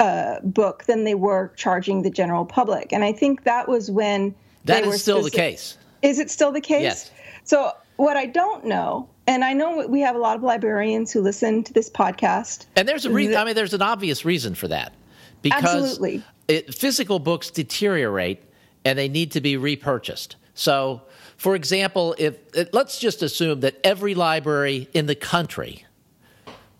uh, 0.00 0.40
book 0.40 0.84
than 0.84 1.04
they 1.04 1.14
were 1.14 1.52
charging 1.56 2.02
the 2.02 2.10
general 2.10 2.44
public. 2.44 2.92
And 2.92 3.04
I 3.04 3.12
think 3.12 3.44
that 3.44 3.68
was 3.68 3.90
when 3.90 4.34
that 4.64 4.84
is 4.84 5.02
still 5.02 5.18
specific- 5.18 5.32
the 5.32 5.38
case. 5.38 5.76
Is 6.02 6.18
it 6.18 6.30
still 6.30 6.50
the 6.50 6.62
case? 6.62 6.82
Yes. 6.82 7.10
So 7.44 7.72
what 7.96 8.16
I 8.16 8.26
don't 8.26 8.64
know, 8.64 9.08
and 9.26 9.44
I 9.44 9.52
know 9.52 9.86
we 9.86 10.00
have 10.00 10.16
a 10.16 10.18
lot 10.18 10.36
of 10.36 10.42
librarians 10.42 11.12
who 11.12 11.20
listen 11.20 11.62
to 11.64 11.72
this 11.72 11.90
podcast, 11.90 12.64
and 12.74 12.88
there's 12.88 13.04
a 13.04 13.10
reason. 13.10 13.36
I 13.36 13.44
mean, 13.44 13.54
there's 13.54 13.74
an 13.74 13.82
obvious 13.82 14.24
reason 14.24 14.54
for 14.54 14.68
that 14.68 14.94
because 15.42 15.64
absolutely. 15.64 16.24
It, 16.48 16.74
physical 16.74 17.18
books 17.18 17.50
deteriorate 17.50 18.42
and 18.84 18.98
they 18.98 19.08
need 19.08 19.32
to 19.32 19.40
be 19.40 19.56
repurchased. 19.56 20.36
So, 20.54 21.02
for 21.36 21.54
example, 21.54 22.14
if 22.18 22.36
let's 22.72 22.98
just 22.98 23.22
assume 23.22 23.60
that 23.60 23.78
every 23.84 24.14
library 24.14 24.88
in 24.92 25.06
the 25.06 25.14
country 25.14 25.86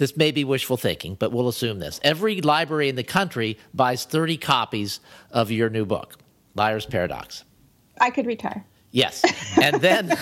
this 0.01 0.17
may 0.17 0.31
be 0.31 0.45
wishful 0.45 0.79
thinking, 0.79 1.15
but 1.15 1.31
we'll 1.31 1.49
assume 1.49 1.79
this. 1.79 2.01
Every 2.03 2.41
library 2.41 2.89
in 2.89 2.97
the 2.97 3.05
country 3.05 3.59
buys 3.75 4.07
30 4.07 4.39
copies 4.39 4.99
of 5.31 5.51
your 5.51 5.69
new 5.69 5.85
book, 5.85 6.17
Liar's 6.55 6.87
Paradox. 6.87 7.45
I 8.01 8.09
could 8.09 8.25
retire. 8.25 8.65
Yes. 8.93 9.23
And 9.61 9.83
then 9.83 10.17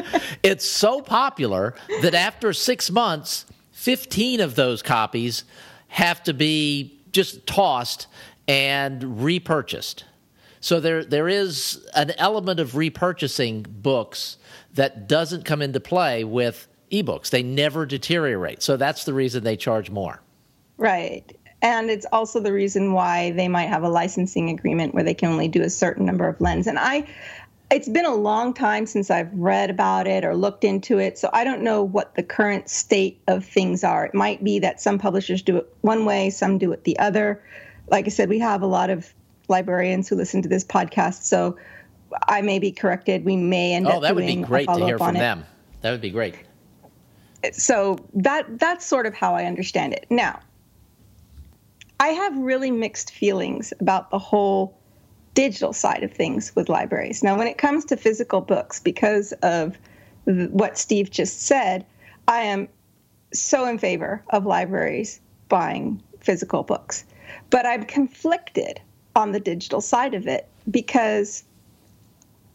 it's 0.42 0.66
so 0.66 1.00
popular 1.00 1.74
that 2.02 2.12
after 2.12 2.52
six 2.52 2.90
months, 2.90 3.46
15 3.72 4.40
of 4.40 4.54
those 4.54 4.82
copies 4.82 5.44
have 5.88 6.22
to 6.24 6.34
be 6.34 7.00
just 7.10 7.46
tossed 7.46 8.08
and 8.46 9.24
repurchased. 9.24 10.04
So 10.62 10.78
there 10.78 11.04
there 11.04 11.28
is 11.28 11.84
an 11.94 12.12
element 12.18 12.60
of 12.60 12.72
repurchasing 12.72 13.66
books 13.68 14.38
that 14.74 15.08
doesn't 15.08 15.44
come 15.44 15.60
into 15.60 15.80
play 15.80 16.22
with 16.24 16.68
ebooks. 16.90 17.30
They 17.30 17.42
never 17.42 17.84
deteriorate. 17.84 18.62
So 18.62 18.76
that's 18.76 19.04
the 19.04 19.12
reason 19.12 19.42
they 19.42 19.56
charge 19.56 19.90
more. 19.90 20.22
Right. 20.78 21.36
And 21.62 21.90
it's 21.90 22.06
also 22.12 22.40
the 22.40 22.52
reason 22.52 22.92
why 22.92 23.32
they 23.32 23.48
might 23.48 23.66
have 23.66 23.82
a 23.82 23.88
licensing 23.88 24.50
agreement 24.50 24.94
where 24.94 25.04
they 25.04 25.14
can 25.14 25.30
only 25.30 25.48
do 25.48 25.62
a 25.62 25.70
certain 25.70 26.06
number 26.06 26.28
of 26.28 26.40
lens. 26.40 26.66
And 26.66 26.78
I, 26.78 27.06
it's 27.70 27.88
been 27.88 28.06
a 28.06 28.14
long 28.14 28.54
time 28.54 28.86
since 28.86 29.10
I've 29.10 29.32
read 29.32 29.70
about 29.70 30.06
it 30.06 30.24
or 30.24 30.36
looked 30.36 30.64
into 30.64 30.98
it, 30.98 31.18
so 31.18 31.30
I 31.32 31.44
don't 31.44 31.62
know 31.62 31.82
what 31.82 32.14
the 32.14 32.22
current 32.22 32.68
state 32.68 33.20
of 33.28 33.44
things 33.44 33.82
are. 33.82 34.06
It 34.06 34.14
might 34.14 34.44
be 34.44 34.58
that 34.60 34.80
some 34.80 34.98
publishers 34.98 35.42
do 35.42 35.56
it 35.56 35.76
one 35.80 36.04
way, 36.04 36.30
some 36.30 36.58
do 36.58 36.72
it 36.72 36.84
the 36.84 36.98
other. 36.98 37.42
Like 37.88 38.06
I 38.06 38.10
said, 38.10 38.28
we 38.28 38.40
have 38.40 38.62
a 38.62 38.66
lot 38.66 38.90
of 38.90 39.12
librarians 39.48 40.08
who 40.08 40.16
listen 40.16 40.42
to 40.42 40.48
this 40.48 40.64
podcast, 40.64 41.22
so 41.22 41.56
I 42.28 42.42
may 42.42 42.58
be 42.58 42.72
corrected. 42.72 43.24
We 43.24 43.36
may 43.36 43.74
end 43.74 43.86
oh, 43.86 43.90
up. 43.90 43.96
Oh, 43.96 44.00
that 44.00 44.14
would 44.14 44.26
be 44.26 44.36
great 44.36 44.68
to 44.68 44.84
hear 44.84 44.98
from 44.98 45.16
it. 45.16 45.20
them. 45.20 45.44
That 45.80 45.90
would 45.90 46.00
be 46.00 46.10
great. 46.10 46.36
So 47.52 47.98
that 48.14 48.58
that's 48.58 48.86
sort 48.86 49.06
of 49.06 49.14
how 49.14 49.34
I 49.34 49.44
understand 49.44 49.92
it. 49.94 50.06
Now, 50.10 50.40
I 51.98 52.08
have 52.08 52.36
really 52.36 52.70
mixed 52.70 53.12
feelings 53.12 53.72
about 53.80 54.10
the 54.10 54.18
whole 54.18 54.78
digital 55.34 55.72
side 55.72 56.02
of 56.02 56.12
things 56.12 56.54
with 56.54 56.68
libraries. 56.68 57.22
Now, 57.22 57.36
when 57.36 57.46
it 57.46 57.58
comes 57.58 57.84
to 57.86 57.96
physical 57.96 58.40
books, 58.40 58.80
because 58.80 59.32
of 59.42 59.78
what 60.24 60.78
Steve 60.78 61.10
just 61.10 61.42
said, 61.42 61.84
I 62.28 62.42
am 62.42 62.68
so 63.32 63.66
in 63.66 63.78
favor 63.78 64.22
of 64.30 64.46
libraries 64.46 65.20
buying 65.48 66.02
physical 66.20 66.62
books. 66.62 67.04
But 67.50 67.66
I'm 67.66 67.84
conflicted 67.84 68.80
on 69.14 69.32
the 69.32 69.40
digital 69.40 69.80
side 69.80 70.14
of 70.14 70.26
it 70.26 70.48
because 70.70 71.44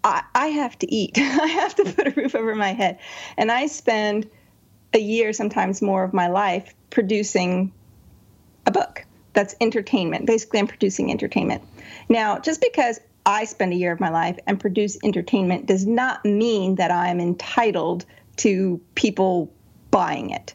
I, 0.04 0.24
I 0.36 0.48
have 0.48 0.78
to 0.80 0.94
eat. 0.94 1.12
I 1.18 1.48
have 1.48 1.76
to 1.76 1.86
put 1.86 2.08
a 2.08 2.12
roof 2.12 2.36
over 2.36 2.56
my 2.56 2.74
head. 2.74 3.00
And 3.38 3.52
I 3.52 3.68
spend 3.68 4.30
a 4.94 5.00
year, 5.00 5.34
sometimes 5.34 5.82
more 5.82 6.04
of 6.04 6.14
my 6.14 6.28
life, 6.28 6.74
producing 6.90 7.72
a 8.66 8.72
book 8.72 9.06
that's 9.34 9.56
entertainment. 9.62 10.26
Basically, 10.26 10.60
I'm 10.60 10.68
producing 10.68 11.12
entertainment. 11.12 11.62
Now, 12.10 12.40
just 12.40 12.62
because 12.62 13.00
I 13.26 13.44
spend 13.44 13.74
a 13.74 13.76
year 13.76 13.92
of 13.92 14.00
my 14.00 14.10
life 14.10 14.40
and 14.48 14.60
produce 14.60 14.98
entertainment 15.04 15.66
does 15.66 15.86
not 15.86 16.24
mean 16.24 16.76
that 16.76 16.92
I'm 16.92 17.20
entitled 17.20 18.06
to 18.38 18.82
people 18.96 19.52
buying 19.92 20.30
it. 20.30 20.54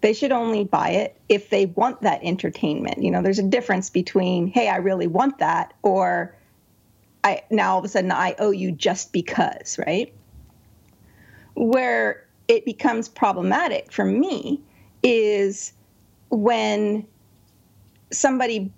They 0.00 0.12
should 0.12 0.32
only 0.32 0.64
buy 0.64 0.90
it 0.90 1.20
if 1.28 1.50
they 1.50 1.66
want 1.66 2.02
that 2.02 2.20
entertainment. 2.22 3.02
You 3.02 3.10
know, 3.10 3.22
there's 3.22 3.38
a 3.38 3.44
difference 3.44 3.90
between, 3.90 4.46
hey, 4.46 4.68
I 4.68 4.76
really 4.76 5.08
want 5.08 5.38
that, 5.38 5.74
or 5.82 6.34
I 7.24 7.42
now 7.50 7.72
all 7.72 7.78
of 7.80 7.84
a 7.84 7.88
sudden 7.88 8.12
I 8.12 8.34
owe 8.38 8.52
you 8.52 8.70
just 8.70 9.12
because, 9.12 9.78
right? 9.86 10.12
Where 11.54 12.24
it 12.46 12.64
becomes 12.64 13.08
problematic 13.08 13.90
for 13.92 14.04
me 14.04 14.60
is 15.02 15.72
when 16.30 17.06
somebody 18.12 18.72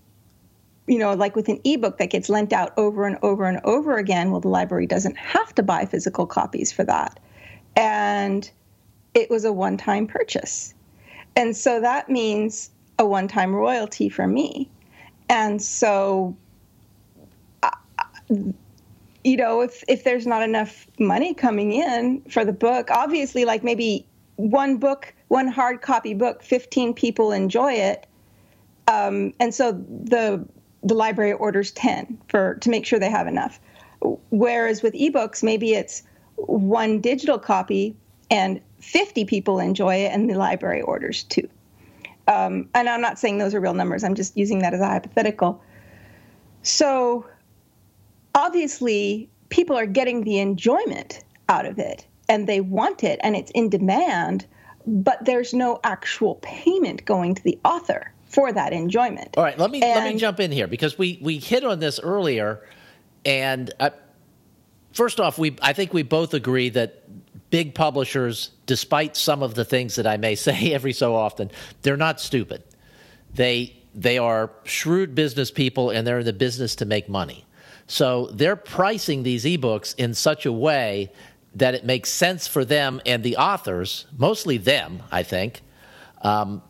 you 0.87 0.99
know, 0.99 1.15
like 1.15 1.37
with 1.37 1.49
an 1.49 1.61
ebook 1.63 1.99
that 1.99 2.11
gets 2.11 2.29
lent 2.29 2.53
out 2.53 2.73
over 2.77 3.07
and 3.07 3.17
over 3.23 3.45
and 3.45 3.61
over 3.63 3.97
again, 3.97 4.33
well, 4.33 4.41
the 4.41 4.49
library 4.49 4.89
doesn't 4.89 5.17
have 5.17 5.55
to 5.55 5.63
buy 5.63 5.85
physical 5.85 6.27
copies 6.27 6.73
for 6.73 6.83
that. 6.83 7.21
And 7.77 8.51
it 9.15 9.31
was 9.31 9.45
a 9.45 9.53
one 9.53 9.77
time 9.77 10.09
purchase. 10.09 10.75
And 11.37 11.57
so 11.57 11.81
that 11.81 12.09
means 12.09 12.71
a 12.99 13.07
one 13.07 13.29
time 13.29 13.55
royalty 13.55 14.09
for 14.09 14.27
me. 14.27 14.69
And 15.29 15.63
so, 15.63 16.37
you 18.29 19.37
know, 19.37 19.61
if, 19.61 19.85
if 19.89 20.05
there's 20.05 20.27
not 20.27 20.43
enough 20.43 20.87
money 20.99 21.35
coming 21.35 21.73
in 21.73 22.23
for 22.23 22.45
the 22.45 22.53
book, 22.53 22.91
obviously, 22.91 23.45
like 23.45 23.63
maybe 23.63 24.07
one 24.37 24.77
book, 24.77 25.15
one 25.29 25.49
hard 25.49 25.83
copy 25.83 26.15
book, 26.15 26.43
15 26.43 26.95
people 26.95 27.33
enjoy 27.33 27.73
it. 27.73 28.07
Um, 28.89 29.33
and 29.39 29.55
so 29.55 29.73
the 29.89 30.45
the 30.83 30.95
library 30.95 31.33
orders 31.35 31.73
10 31.73 32.19
for 32.29 32.55
to 32.55 32.71
make 32.71 32.87
sure 32.87 32.99
they 32.99 33.11
have 33.11 33.27
enough. 33.27 33.61
Whereas 34.31 34.83
with 34.83 34.95
ebooks, 34.95 35.43
maybe 35.43 35.75
it's 35.75 36.03
one 36.37 37.01
digital 37.01 37.39
copy 37.39 37.95
and 38.31 38.61
50 38.81 39.25
people 39.25 39.59
enjoy 39.59 39.97
it, 39.97 40.13
and 40.13 40.29
the 40.29 40.35
library 40.35 40.83
orders 40.83 41.25
two. 41.25 41.49
Um, 42.29 42.69
and 42.75 42.89
I'm 42.89 43.01
not 43.01 43.19
saying 43.19 43.39
those 43.39 43.55
are 43.55 43.61
real 43.61 43.75
numbers, 43.75 44.05
I'm 44.05 44.15
just 44.15 44.37
using 44.37 44.61
that 44.61 44.73
as 44.73 44.81
a 44.81 44.87
hypothetical. 44.87 45.63
So 46.63 47.27
obviously, 48.35 49.29
people 49.49 49.77
are 49.77 49.87
getting 49.87 50.25
the 50.25 50.39
enjoyment 50.39 51.25
out 51.49 51.67
of 51.67 51.79
it 51.79 52.07
and 52.29 52.47
they 52.47 52.61
want 52.61 53.03
it 53.03 53.19
and 53.23 53.35
it's 53.35 53.51
in 53.53 53.69
demand, 53.69 54.47
but 54.87 55.25
there's 55.25 55.53
no 55.53 55.81
actual 55.83 56.37
payment 56.37 57.05
going 57.05 57.35
to 57.35 57.43
the 57.43 57.59
author 57.65 58.13
for 58.27 58.53
that 58.53 58.73
enjoyment. 58.73 59.37
All 59.37 59.43
right, 59.43 59.59
let 59.59 59.71
me 59.71 59.83
and, 59.83 60.05
let 60.05 60.15
me 60.15 60.19
jump 60.19 60.39
in 60.39 60.53
here 60.53 60.69
because 60.69 60.97
we 60.97 61.19
we 61.21 61.39
hit 61.39 61.65
on 61.65 61.81
this 61.81 61.99
earlier, 61.99 62.65
and 63.25 63.73
uh, 63.81 63.91
first 64.93 65.19
off, 65.19 65.37
we 65.37 65.57
I 65.61 65.73
think 65.73 65.93
we 65.93 66.05
both 66.05 66.33
agree 66.33 66.69
that 66.71 67.03
big 67.51 67.75
publishers, 67.75 68.51
despite 68.67 69.17
some 69.17 69.43
of 69.43 69.55
the 69.55 69.65
things 69.65 69.97
that 69.97 70.07
I 70.07 70.17
may 70.17 70.35
say 70.47 70.73
every 70.73 70.93
so 70.93 71.15
often, 71.15 71.51
they're 71.83 71.97
not 71.97 72.21
stupid. 72.21 72.63
They 73.35 73.77
they 73.95 74.19
are 74.19 74.53
shrewd 74.65 75.15
business 75.15 75.51
people 75.51 75.91
and 75.91 76.07
they're 76.07 76.21
in 76.21 76.25
the 76.25 76.33
business 76.33 76.77
to 76.77 76.85
make 76.85 77.09
money. 77.09 77.45
So 77.89 78.29
they're 78.33 78.55
pricing 78.55 79.25
these 79.25 79.45
ebooks 79.45 79.97
in 79.97 80.15
such 80.15 80.47
a 80.47 80.53
way 80.53 81.11
that 81.57 81.75
it 81.75 81.85
makes 81.85 82.09
sense 82.09 82.47
for 82.47 82.65
them 82.65 83.01
and 83.05 83.25
the 83.25 83.37
authors, 83.37 84.07
mostly 84.17 84.59
them, 84.59 85.03
I 85.11 85.25
think, 85.25 85.63
um, 86.23 86.63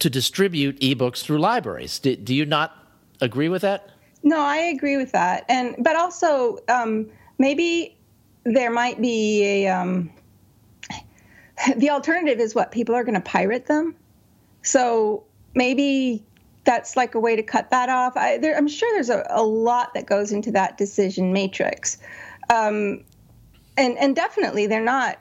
to 0.00 0.10
distribute 0.10 0.78
ebooks 0.80 1.22
through 1.22 1.38
libraries. 1.38 1.98
Do, 1.98 2.14
do, 2.16 2.34
you 2.34 2.44
not 2.44 2.76
agree 3.22 3.48
with 3.48 3.62
that? 3.62 3.88
No, 4.22 4.40
I 4.40 4.56
agree 4.56 4.96
with 4.96 5.12
that, 5.12 5.44
and 5.48 5.76
but 5.78 5.96
also 5.96 6.58
um, 6.68 7.08
maybe 7.38 7.96
there 8.44 8.70
might 8.70 9.00
be 9.00 9.64
a 9.64 9.68
um, 9.68 10.10
the 11.76 11.90
alternative 11.90 12.40
is 12.40 12.54
what 12.54 12.70
people 12.70 12.94
are 12.94 13.04
going 13.04 13.14
to 13.14 13.20
pirate 13.20 13.66
them. 13.66 13.94
So 14.62 15.24
maybe 15.54 16.24
that's 16.64 16.96
like 16.96 17.14
a 17.14 17.20
way 17.20 17.36
to 17.36 17.42
cut 17.42 17.70
that 17.70 17.88
off. 17.88 18.16
I, 18.16 18.32
am 18.34 18.68
sure 18.68 18.88
there's 18.94 19.10
a, 19.10 19.26
a, 19.30 19.42
lot 19.42 19.94
that 19.94 20.06
goes 20.06 20.32
into 20.32 20.50
that 20.52 20.76
decision 20.76 21.32
matrix, 21.32 21.98
um, 22.50 23.04
and 23.76 23.96
and 23.98 24.14
definitely 24.14 24.66
they're 24.66 24.80
not 24.82 25.18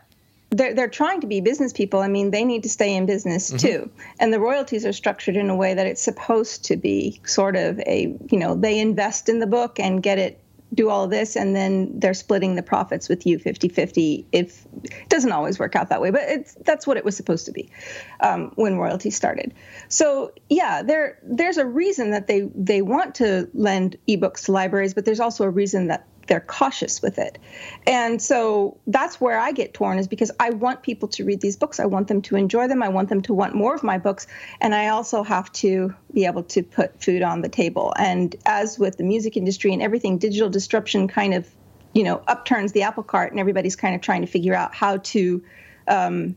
they're 0.50 0.73
they're 0.73 0.89
trying 0.89 1.21
to 1.21 1.28
be 1.28 1.39
business 1.41 1.71
people. 1.71 2.02
I 2.02 2.08
mean, 2.08 2.32
they 2.32 2.43
need 2.43 2.63
to 2.63 2.69
stay 2.69 2.93
in 2.93 3.06
business 3.06 3.50
mm-hmm. 3.50 3.58
too. 3.58 3.91
And 4.19 4.34
the 4.34 4.39
royalties 4.39 4.86
are 4.86 4.93
structured 4.93 5.36
in 5.36 5.50
a 5.50 5.56
way 5.56 5.73
that 5.73 5.88
it's 5.88 6.02
supposed 6.02 6.65
to 6.65 6.76
be 6.76 7.21
sort 7.26 7.56
of 7.56 7.80
a, 7.82 8.15
you 8.30 8.39
know, 8.39 8.56
they 8.56 8.80
invest 8.80 9.30
in 9.30 9.39
the 9.39 9.47
book 9.47 9.80
and 9.80 10.04
get 10.04 10.17
it 10.17 10.39
do 10.73 10.89
all 10.89 11.08
this 11.08 11.36
and 11.36 11.56
then 11.56 11.99
they're 11.99 12.13
splitting 12.13 12.56
the 12.56 12.63
profits 12.63 13.08
with 13.08 13.25
you 13.25 13.39
50-50 13.39 14.25
if 14.32 14.65
it 14.84 15.10
doesn't 15.10 15.32
always 15.32 15.58
work 15.60 15.75
out 15.75 15.89
that 15.89 16.01
way 16.01 16.12
but 16.12 16.21
it's 16.23 16.56
that's 16.65 16.86
what 16.86 16.97
it 16.97 17.06
was 17.06 17.15
supposed 17.15 17.45
to 17.45 17.51
be 17.51 17.69
um, 18.19 18.51
when 18.56 18.77
royalty 18.77 19.10
started. 19.10 19.53
So 19.88 20.34
yeah 20.49 20.84
there 20.84 21.19
there's 21.23 21.58
a 21.58 21.65
reason 21.65 22.12
that 22.12 22.27
they 22.27 22.49
they 22.53 22.82
want 22.82 23.15
to 23.15 23.49
lend 23.53 23.97
ebooks 24.08 24.45
to 24.45 24.51
libraries 24.51 24.93
but 24.93 25.06
there's 25.06 25.19
also 25.19 25.43
a 25.45 25.49
reason 25.49 25.88
that 25.88 26.08
they're 26.28 26.40
cautious 26.42 27.02
with 27.02 27.18
it. 27.18 27.38
And 27.86 28.22
so 28.22 28.78
that's 28.88 29.20
where 29.20 29.40
I 29.40 29.52
get 29.52 29.74
torn 29.74 29.98
is 29.98 30.08
because 30.08 30.32
I 30.40 30.52
want 30.52 30.84
people 30.84 31.08
to 31.10 31.26
read 31.26 31.42
these 31.42 31.56
books. 31.56 31.80
I 31.80 31.86
want 31.86 32.08
them 32.08 32.22
to 32.24 32.36
enjoy 32.36 32.68
them. 32.68 32.84
I 32.84 32.90
want 32.90 33.10
them 33.10 33.22
to 33.24 33.34
want 33.34 33.56
more 33.56 33.74
of 33.74 33.84
my 33.84 33.98
books. 33.98 34.28
And 34.62 34.76
I 34.76 34.90
also 34.90 35.24
have 35.24 35.52
to 35.54 35.94
be 36.13 36.26
able 36.26 36.44
to 36.44 36.63
put 36.63 37.02
food 37.02 37.22
on 37.22 37.42
the 37.42 37.50
table. 37.50 37.94
And 37.98 38.36
as 38.46 38.78
with 38.78 38.98
the 38.98 39.04
music 39.04 39.38
industry 39.38 39.74
and 39.74 39.82
everything, 39.82 40.18
digital 40.18 40.50
disruption 40.50 41.08
kind 41.08 41.34
of, 41.34 41.50
you 41.94 42.04
know, 42.04 42.22
upturns 42.28 42.74
the 42.74 42.84
apple 42.84 43.04
cart 43.04 43.32
and 43.32 43.40
everybody's 43.40 43.76
kind 43.76 43.96
of 43.96 44.02
trying 44.02 44.22
to 44.22 44.28
figure 44.28 44.54
out 44.54 44.76
how 44.76 44.98
to 44.98 45.44
um, 45.88 46.36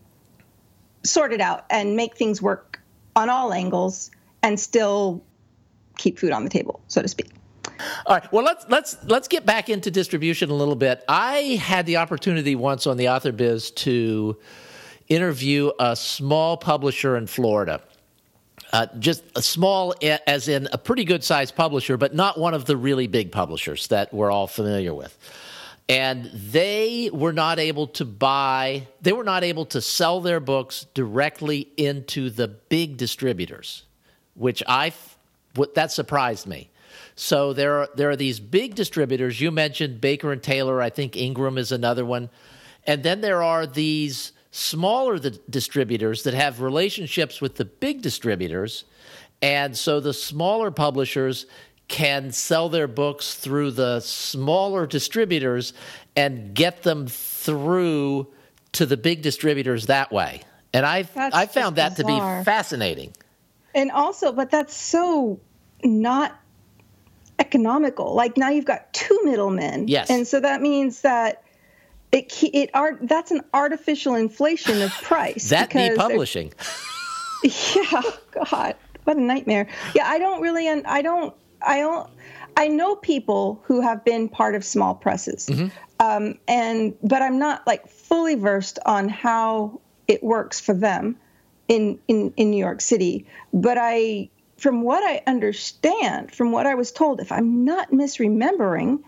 sort 1.03 1.33
it 1.33 1.41
out 1.41 1.65
and 1.71 1.97
make 1.97 2.17
things 2.17 2.41
work 2.41 2.81
on 3.17 3.29
all 3.29 3.53
angles 3.53 4.11
and 4.43 4.59
still 4.59 5.23
keep 5.99 6.19
food 6.19 6.33
on 6.33 6.45
the 6.45 6.51
table, 6.51 6.81
so 6.89 7.03
to 7.03 7.09
speak. 7.09 7.31
All 8.07 8.17
right. 8.17 8.33
Well, 8.33 8.45
let's 8.45 8.67
let's 8.69 8.97
let's 9.05 9.29
get 9.29 9.47
back 9.47 9.69
into 9.69 9.91
distribution 9.91 10.51
a 10.51 10.55
little 10.55 10.77
bit. 10.77 11.05
I 11.09 11.61
had 11.63 11.87
the 11.87 11.99
opportunity 11.99 12.55
once 12.55 12.87
on 12.87 12.97
the 12.97 13.09
Author 13.09 13.33
Biz 13.33 13.71
to 13.73 14.37
interview 15.09 15.71
a 15.79 15.95
small 15.97 16.57
publisher 16.57 17.17
in 17.17 17.27
Florida. 17.27 17.83
Uh, 18.73 18.87
just 19.01 19.25
a 19.35 19.43
small, 19.43 19.93
as 20.29 20.47
in 20.47 20.69
a 20.73 20.79
pretty 20.79 21.05
good 21.05 21.25
sized 21.25 21.57
publisher, 21.57 21.97
but 21.97 22.15
not 22.15 22.39
one 22.39 22.55
of 22.55 22.67
the 22.67 22.77
really 22.77 23.09
big 23.09 23.33
publishers 23.33 23.89
that 23.89 24.15
we're 24.15 24.31
all 24.31 24.47
familiar 24.47 24.95
with. 24.95 25.19
And 25.89 26.27
they 26.27 27.11
were 27.13 27.33
not 27.33 27.59
able 27.59 27.89
to 27.89 28.05
buy, 28.05 28.87
they 29.03 29.13
were 29.13 29.25
not 29.25 29.43
able 29.43 29.65
to 29.67 29.81
sell 29.81 30.21
their 30.21 30.39
books 30.39 30.87
directly 30.95 31.67
into 31.77 32.31
the 32.31 32.47
big 32.47 32.97
distributors, 32.97 33.83
which 34.35 34.63
I, 34.69 34.93
that 35.75 35.91
surprised 35.91 36.47
me. 36.47 36.71
So 37.15 37.53
there 37.53 37.81
are 37.81 37.89
there 37.95 38.11
are 38.11 38.17
these 38.17 38.41
big 38.41 38.75
distributors. 38.75 39.41
You 39.41 39.51
mentioned 39.51 40.01
Baker 40.01 40.33
and 40.33 40.43
Taylor. 40.43 40.81
I 40.81 40.91
think 40.91 41.17
Ingram 41.17 41.59
is 41.59 41.73
another 41.73 42.05
one, 42.05 42.31
and 42.87 43.03
then 43.03 43.21
there 43.21 43.43
are 43.43 43.67
these 43.67 44.33
smaller 44.51 45.19
the 45.19 45.31
distributors 45.49 46.25
that 46.25 46.35
have 46.35 46.61
relationships 46.61 47.41
with 47.41 47.57
the 47.57 47.65
big 47.65 48.03
distributors, 48.03 48.85
And 49.43 49.77
so 49.77 50.01
the 50.01 50.13
smaller 50.13 50.71
publishers 50.71 51.47
can 51.89 52.31
sell 52.31 52.69
their 52.69 52.87
books 52.87 53.35
through 53.35 53.73
the 53.73 54.01
smaller 54.01 54.87
distributors 54.87 55.73
and 56.15 56.55
get 56.55 56.83
them 56.83 57.07
through 57.07 58.29
to 58.73 58.87
the 58.87 58.97
big 58.97 59.23
distributors 59.23 59.87
that 59.87 60.13
way. 60.13 60.43
And 60.73 60.87
I 60.87 61.09
I 61.17 61.47
found 61.47 61.77
that 61.77 61.97
bizarre. 61.97 62.39
to 62.39 62.41
be 62.41 62.45
fascinating. 62.45 63.13
And 63.75 63.91
also, 63.91 64.33
but 64.33 64.51
that's 64.51 64.75
so 64.75 65.41
not 65.83 66.39
economical. 67.41 68.15
Like 68.15 68.37
now 68.37 68.51
you've 68.51 68.67
got 68.67 68.93
two 68.93 69.19
middlemen. 69.25 69.89
Yes. 69.89 70.11
And 70.11 70.27
so 70.27 70.39
that 70.41 70.61
means 70.61 71.01
that 71.01 71.43
it 72.13 72.33
it 72.43 72.71
art 72.75 72.99
that's 73.03 73.31
an 73.31 73.43
artificial 73.53 74.15
inflation 74.15 74.83
of 74.83 74.91
price. 75.03 75.49
that 75.49 75.71
be 75.73 75.97
publishing. 75.97 76.53
Yeah, 77.75 78.03
God, 78.33 78.77
what 79.05 79.17
a 79.17 79.21
nightmare. 79.21 79.67
Yeah, 79.95 80.07
I 80.07 80.19
don't 80.19 80.43
really, 80.43 80.69
I 80.69 81.01
don't, 81.01 81.35
I 81.63 81.81
don't, 81.81 82.11
I 82.57 82.69
know 82.69 82.97
people 82.97 83.63
who 83.65 83.81
have 83.81 84.05
been 84.05 84.29
part 84.29 84.55
of 84.55 84.63
small 84.63 84.95
presses, 84.95 85.47
mm-hmm. 85.47 85.69
um, 86.01 86.39
and 86.47 86.95
but 87.03 87.23
I'm 87.23 87.39
not 87.39 87.67
like 87.67 87.89
fully 87.89 88.35
versed 88.35 88.79
on 88.85 89.09
how 89.09 89.81
it 90.07 90.23
works 90.23 90.61
for 90.61 90.75
them 90.75 91.17
in 91.69 91.99
in 92.09 92.35
in 92.37 92.51
New 92.51 92.59
York 92.59 92.83
City. 92.83 93.27
But 93.55 93.79
I, 93.79 94.29
from 94.61 94.83
what 94.83 95.03
I 95.03 95.23
understand, 95.27 96.33
from 96.33 96.53
what 96.53 96.67
I 96.67 96.75
was 96.75 96.93
told, 96.93 97.21
if 97.21 97.33
I'm 97.33 97.65
not 97.65 97.93
misremembering, 97.93 99.03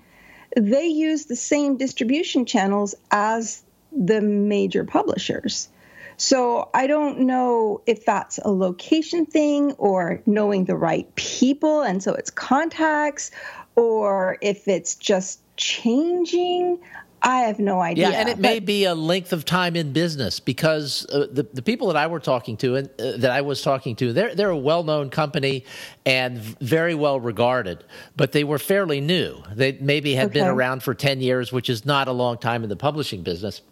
they 0.56 0.86
use 0.86 1.26
the 1.26 1.36
same 1.36 1.76
distribution 1.76 2.46
channels 2.46 2.94
as 3.10 3.62
the 3.94 4.22
major 4.22 4.82
publishers. 4.84 5.68
So 6.16 6.70
I 6.72 6.86
don't 6.86 7.20
know 7.20 7.82
if 7.84 8.06
that's 8.06 8.38
a 8.38 8.50
location 8.50 9.26
thing 9.26 9.72
or 9.72 10.22
knowing 10.24 10.64
the 10.64 10.76
right 10.76 11.14
people. 11.16 11.82
And 11.82 12.02
so 12.02 12.14
it's 12.14 12.30
contacts 12.30 13.30
or 13.76 14.38
if 14.40 14.68
it's 14.68 14.94
just 14.94 15.40
changing. 15.56 16.78
I 17.24 17.40
have 17.42 17.60
no 17.60 17.80
idea. 17.80 18.10
Yeah, 18.10 18.16
and 18.16 18.28
it 18.28 18.38
may 18.38 18.58
be 18.58 18.84
a 18.84 18.94
length 18.94 19.32
of 19.32 19.44
time 19.44 19.76
in 19.76 19.92
business 19.92 20.40
because 20.40 21.06
uh, 21.06 21.28
the 21.30 21.44
the 21.52 21.62
people 21.62 21.86
that 21.86 21.96
I 21.96 22.08
were 22.08 22.18
talking 22.18 22.56
to 22.58 22.76
and 22.76 22.90
uh, 23.00 23.16
that 23.18 23.30
I 23.30 23.42
was 23.42 23.62
talking 23.62 23.94
to, 23.96 24.12
they're 24.12 24.34
they're 24.34 24.50
a 24.50 24.56
well 24.56 24.82
known 24.82 25.08
company 25.08 25.64
and 26.04 26.38
very 26.38 26.94
well 26.94 27.20
regarded, 27.20 27.84
but 28.16 28.32
they 28.32 28.42
were 28.42 28.58
fairly 28.58 29.00
new. 29.00 29.40
They 29.52 29.78
maybe 29.80 30.14
had 30.14 30.26
okay. 30.26 30.40
been 30.40 30.48
around 30.48 30.82
for 30.82 30.94
ten 30.94 31.20
years, 31.20 31.52
which 31.52 31.70
is 31.70 31.86
not 31.86 32.08
a 32.08 32.12
long 32.12 32.38
time 32.38 32.64
in 32.64 32.68
the 32.68 32.76
publishing 32.76 33.22
business, 33.22 33.62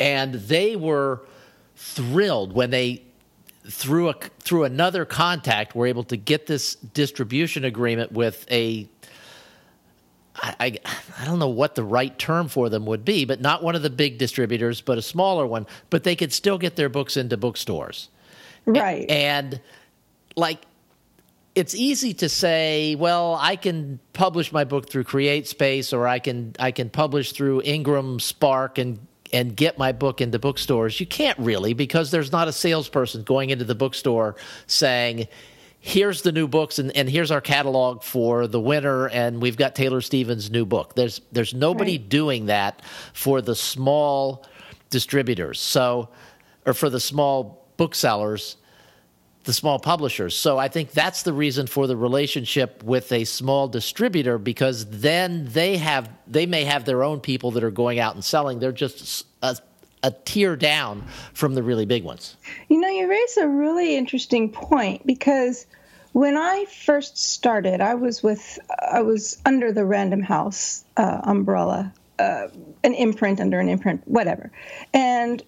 and 0.00 0.34
they 0.34 0.74
were 0.74 1.22
thrilled 1.76 2.52
when 2.52 2.70
they 2.70 3.02
through 3.68 4.10
a 4.10 4.14
through 4.40 4.64
another 4.64 5.04
contact 5.04 5.74
were 5.74 5.86
able 5.86 6.04
to 6.04 6.16
get 6.16 6.46
this 6.46 6.74
distribution 6.74 7.64
agreement 7.64 8.12
with 8.12 8.46
a 8.50 8.88
I, 10.36 10.54
I, 10.60 10.78
I, 11.20 11.24
don't 11.24 11.38
know 11.38 11.48
what 11.48 11.74
the 11.74 11.84
right 11.84 12.16
term 12.18 12.48
for 12.48 12.68
them 12.68 12.86
would 12.86 13.04
be, 13.04 13.24
but 13.24 13.40
not 13.40 13.62
one 13.62 13.76
of 13.76 13.82
the 13.82 13.90
big 13.90 14.18
distributors, 14.18 14.80
but 14.80 14.98
a 14.98 15.02
smaller 15.02 15.46
one. 15.46 15.66
But 15.90 16.04
they 16.04 16.16
could 16.16 16.32
still 16.32 16.58
get 16.58 16.76
their 16.76 16.88
books 16.88 17.16
into 17.16 17.36
bookstores. 17.36 18.08
Right. 18.66 19.08
And, 19.08 19.54
and 19.54 19.60
like, 20.36 20.62
it's 21.54 21.74
easy 21.74 22.14
to 22.14 22.28
say, 22.28 22.96
well, 22.96 23.38
I 23.40 23.56
can 23.56 24.00
publish 24.12 24.52
my 24.52 24.64
book 24.64 24.90
through 24.90 25.04
CreateSpace, 25.04 25.92
or 25.92 26.08
I 26.08 26.18
can 26.18 26.54
I 26.58 26.72
can 26.72 26.90
publish 26.90 27.32
through 27.32 27.62
Ingram 27.62 28.18
Spark 28.18 28.78
and 28.78 28.98
and 29.32 29.56
get 29.56 29.78
my 29.78 29.92
book 29.92 30.20
into 30.20 30.38
bookstores. 30.38 30.98
You 30.98 31.06
can't 31.06 31.38
really 31.38 31.74
because 31.74 32.10
there's 32.10 32.32
not 32.32 32.48
a 32.48 32.52
salesperson 32.52 33.22
going 33.22 33.50
into 33.50 33.64
the 33.64 33.74
bookstore 33.74 34.36
saying, 34.66 35.28
here's 35.86 36.22
the 36.22 36.32
new 36.32 36.48
books 36.48 36.78
and, 36.78 36.96
and 36.96 37.10
here's 37.10 37.30
our 37.30 37.42
catalog 37.42 38.02
for 38.02 38.46
the 38.46 38.58
winter 38.58 39.06
and 39.10 39.42
we've 39.42 39.58
got 39.58 39.74
Taylor 39.74 40.00
Stevens' 40.00 40.50
new 40.50 40.64
book. 40.64 40.94
There's 40.94 41.20
there's 41.30 41.52
nobody 41.52 41.98
right. 41.98 42.08
doing 42.08 42.46
that 42.46 42.80
for 43.12 43.42
the 43.42 43.54
small 43.54 44.46
distributors. 44.88 45.60
So 45.60 46.08
or 46.64 46.72
for 46.72 46.88
the 46.88 47.00
small 47.00 47.68
booksellers 47.76 48.56
the 49.44 49.52
small 49.52 49.78
publishers. 49.78 50.34
So 50.34 50.56
I 50.56 50.68
think 50.68 50.92
that's 50.92 51.22
the 51.22 51.34
reason 51.34 51.66
for 51.66 51.86
the 51.86 51.98
relationship 51.98 52.82
with 52.82 53.12
a 53.12 53.24
small 53.24 53.68
distributor 53.68 54.38
because 54.38 54.86
then 54.86 55.44
they 55.50 55.76
have 55.76 56.08
they 56.26 56.46
may 56.46 56.64
have 56.64 56.86
their 56.86 57.02
own 57.02 57.20
people 57.20 57.50
that 57.50 57.62
are 57.62 57.70
going 57.70 57.98
out 57.98 58.14
and 58.14 58.24
selling. 58.24 58.58
They're 58.58 58.72
just 58.72 59.26
a, 59.42 59.58
a 60.04 60.10
tier 60.24 60.54
down 60.54 61.02
from 61.32 61.54
the 61.54 61.62
really 61.62 61.86
big 61.86 62.04
ones. 62.04 62.36
You 62.68 62.78
know, 62.78 62.88
you 62.88 63.08
raise 63.08 63.36
a 63.38 63.48
really 63.48 63.96
interesting 63.96 64.50
point 64.50 65.04
because 65.06 65.66
when 66.12 66.36
I 66.36 66.66
first 66.66 67.18
started, 67.18 67.80
I 67.80 67.94
was 67.94 68.22
with 68.22 68.58
I 68.92 69.00
was 69.00 69.40
under 69.44 69.72
the 69.72 69.84
Random 69.84 70.22
House 70.22 70.84
uh, 70.96 71.22
umbrella, 71.24 71.92
uh, 72.20 72.48
an 72.84 72.94
imprint 72.94 73.40
under 73.40 73.58
an 73.58 73.68
imprint, 73.68 74.02
whatever, 74.06 74.52
and 74.92 75.42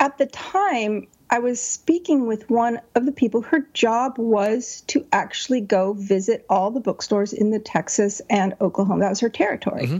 at 0.00 0.18
the 0.18 0.26
time 0.26 1.06
I 1.30 1.38
was 1.38 1.60
speaking 1.60 2.26
with 2.26 2.48
one 2.50 2.80
of 2.94 3.06
the 3.06 3.12
people. 3.12 3.42
Her 3.42 3.66
job 3.72 4.16
was 4.18 4.82
to 4.88 5.04
actually 5.12 5.60
go 5.60 5.92
visit 5.94 6.44
all 6.48 6.70
the 6.70 6.80
bookstores 6.80 7.32
in 7.32 7.50
the 7.50 7.58
Texas 7.58 8.22
and 8.30 8.54
Oklahoma. 8.60 9.00
That 9.00 9.08
was 9.10 9.20
her 9.20 9.28
territory. 9.28 9.86
Mm-hmm. 9.86 9.98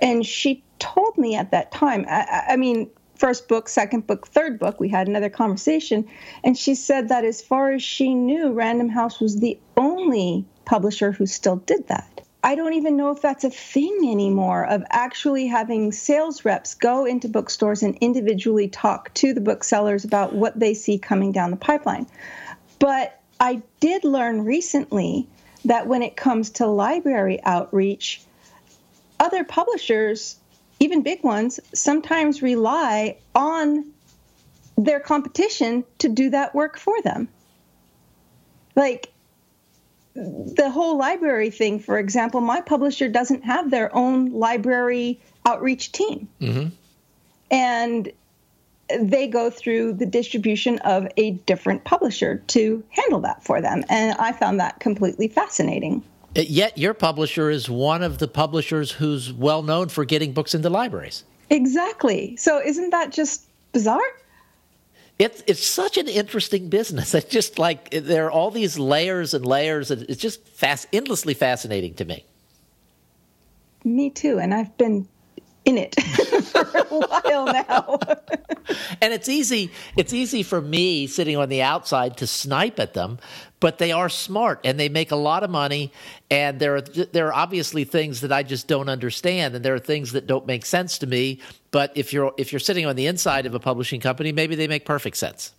And 0.00 0.24
she 0.24 0.62
told 0.80 1.16
me 1.16 1.36
at 1.36 1.50
that 1.52 1.70
time, 1.70 2.04
I, 2.08 2.44
I 2.50 2.56
mean, 2.56 2.90
first 3.14 3.48
book, 3.48 3.68
second 3.68 4.06
book, 4.06 4.26
third 4.26 4.58
book, 4.58 4.80
we 4.80 4.88
had 4.88 5.06
another 5.06 5.28
conversation. 5.28 6.08
And 6.42 6.56
she 6.56 6.74
said 6.74 7.08
that 7.10 7.24
as 7.24 7.42
far 7.42 7.70
as 7.72 7.82
she 7.82 8.14
knew, 8.14 8.52
Random 8.52 8.88
House 8.88 9.20
was 9.20 9.38
the 9.38 9.58
only 9.76 10.44
publisher 10.64 11.12
who 11.12 11.26
still 11.26 11.56
did 11.56 11.86
that. 11.88 12.22
I 12.42 12.54
don't 12.54 12.72
even 12.72 12.96
know 12.96 13.10
if 13.10 13.20
that's 13.20 13.44
a 13.44 13.50
thing 13.50 14.08
anymore 14.10 14.64
of 14.64 14.82
actually 14.88 15.46
having 15.46 15.92
sales 15.92 16.46
reps 16.46 16.74
go 16.74 17.04
into 17.04 17.28
bookstores 17.28 17.82
and 17.82 17.98
individually 18.00 18.68
talk 18.68 19.12
to 19.14 19.34
the 19.34 19.42
booksellers 19.42 20.06
about 20.06 20.32
what 20.32 20.58
they 20.58 20.72
see 20.72 20.98
coming 20.98 21.32
down 21.32 21.50
the 21.50 21.58
pipeline. 21.58 22.06
But 22.78 23.20
I 23.38 23.60
did 23.80 24.04
learn 24.04 24.46
recently 24.46 25.28
that 25.66 25.86
when 25.86 26.02
it 26.02 26.16
comes 26.16 26.48
to 26.50 26.66
library 26.66 27.40
outreach, 27.44 28.22
other 29.18 29.44
publishers, 29.44 30.39
even 30.80 31.02
big 31.02 31.22
ones, 31.22 31.60
sometimes 31.74 32.42
rely 32.42 33.16
on 33.34 33.84
their 34.76 34.98
competition 34.98 35.84
to 35.98 36.08
do 36.08 36.30
that 36.30 36.54
work 36.54 36.78
for 36.78 37.00
them. 37.02 37.28
Like, 38.74 39.12
the 40.14 40.70
whole 40.70 40.98
library 40.98 41.50
thing, 41.50 41.78
for 41.78 41.98
example, 41.98 42.40
my 42.40 42.60
publisher 42.60 43.08
doesn't 43.08 43.44
have 43.44 43.70
their 43.70 43.94
own 43.94 44.32
library 44.32 45.20
outreach 45.46 45.92
team. 45.92 46.28
Mm-hmm. 46.40 46.68
And 47.50 48.12
they 48.98 49.28
go 49.28 49.50
through 49.50 49.94
the 49.94 50.06
distribution 50.06 50.78
of 50.80 51.06
a 51.16 51.32
different 51.32 51.84
publisher 51.84 52.42
to 52.48 52.82
handle 52.90 53.20
that 53.20 53.44
for 53.44 53.60
them. 53.60 53.84
And 53.88 54.16
I 54.18 54.32
found 54.32 54.58
that 54.60 54.80
completely 54.80 55.28
fascinating. 55.28 56.02
Uh, 56.36 56.42
yet 56.42 56.78
your 56.78 56.94
publisher 56.94 57.50
is 57.50 57.68
one 57.68 58.02
of 58.02 58.18
the 58.18 58.28
publishers 58.28 58.92
who's 58.92 59.32
well 59.32 59.62
known 59.62 59.88
for 59.88 60.04
getting 60.04 60.32
books 60.32 60.54
into 60.54 60.70
libraries. 60.70 61.24
Exactly. 61.50 62.36
So 62.36 62.60
isn't 62.64 62.90
that 62.90 63.10
just 63.10 63.46
bizarre? 63.72 64.00
it's 65.20 65.42
it's 65.46 65.64
such 65.64 65.98
an 65.98 66.08
interesting 66.08 66.68
business. 66.70 67.14
It's 67.20 67.28
just 67.28 67.58
like 67.58 67.90
there 67.90 68.26
are 68.26 68.30
all 68.30 68.50
these 68.50 68.78
layers 68.78 69.34
and 69.34 69.44
layers, 69.44 69.90
and 69.90 70.02
it's 70.08 70.20
just 70.20 70.48
fast, 70.48 70.88
endlessly 70.92 71.34
fascinating 71.34 71.94
to 71.94 72.04
me. 72.06 72.24
Me 73.84 74.08
too, 74.08 74.38
and 74.38 74.54
I've 74.54 74.76
been 74.78 75.06
in 75.64 75.78
it 75.78 76.00
for 76.44 76.60
a 76.60 76.84
while 76.84 77.46
now. 77.46 77.98
and 79.00 79.12
it's 79.12 79.28
easy 79.28 79.70
it's 79.96 80.12
easy 80.12 80.42
for 80.42 80.60
me 80.60 81.06
sitting 81.06 81.36
on 81.36 81.48
the 81.48 81.62
outside 81.62 82.16
to 82.18 82.26
snipe 82.26 82.78
at 82.78 82.94
them, 82.94 83.18
but 83.60 83.78
they 83.78 83.92
are 83.92 84.08
smart 84.08 84.60
and 84.64 84.78
they 84.78 84.88
make 84.88 85.10
a 85.10 85.16
lot 85.16 85.42
of 85.42 85.50
money 85.50 85.92
and 86.30 86.58
there 86.60 86.76
are 86.76 86.80
there 86.80 87.28
are 87.28 87.34
obviously 87.34 87.84
things 87.84 88.20
that 88.22 88.32
I 88.32 88.42
just 88.42 88.66
don't 88.66 88.88
understand 88.88 89.54
and 89.54 89.64
there 89.64 89.74
are 89.74 89.80
things 89.80 90.12
that 90.12 90.26
don't 90.26 90.46
make 90.46 90.64
sense 90.64 90.98
to 90.98 91.06
me, 91.06 91.40
but 91.70 91.92
if 91.94 92.12
you're 92.12 92.32
if 92.36 92.52
you're 92.52 92.60
sitting 92.60 92.86
on 92.86 92.96
the 92.96 93.06
inside 93.06 93.46
of 93.46 93.54
a 93.54 93.60
publishing 93.60 94.00
company, 94.00 94.32
maybe 94.32 94.54
they 94.54 94.68
make 94.68 94.84
perfect 94.84 95.16
sense. 95.16 95.52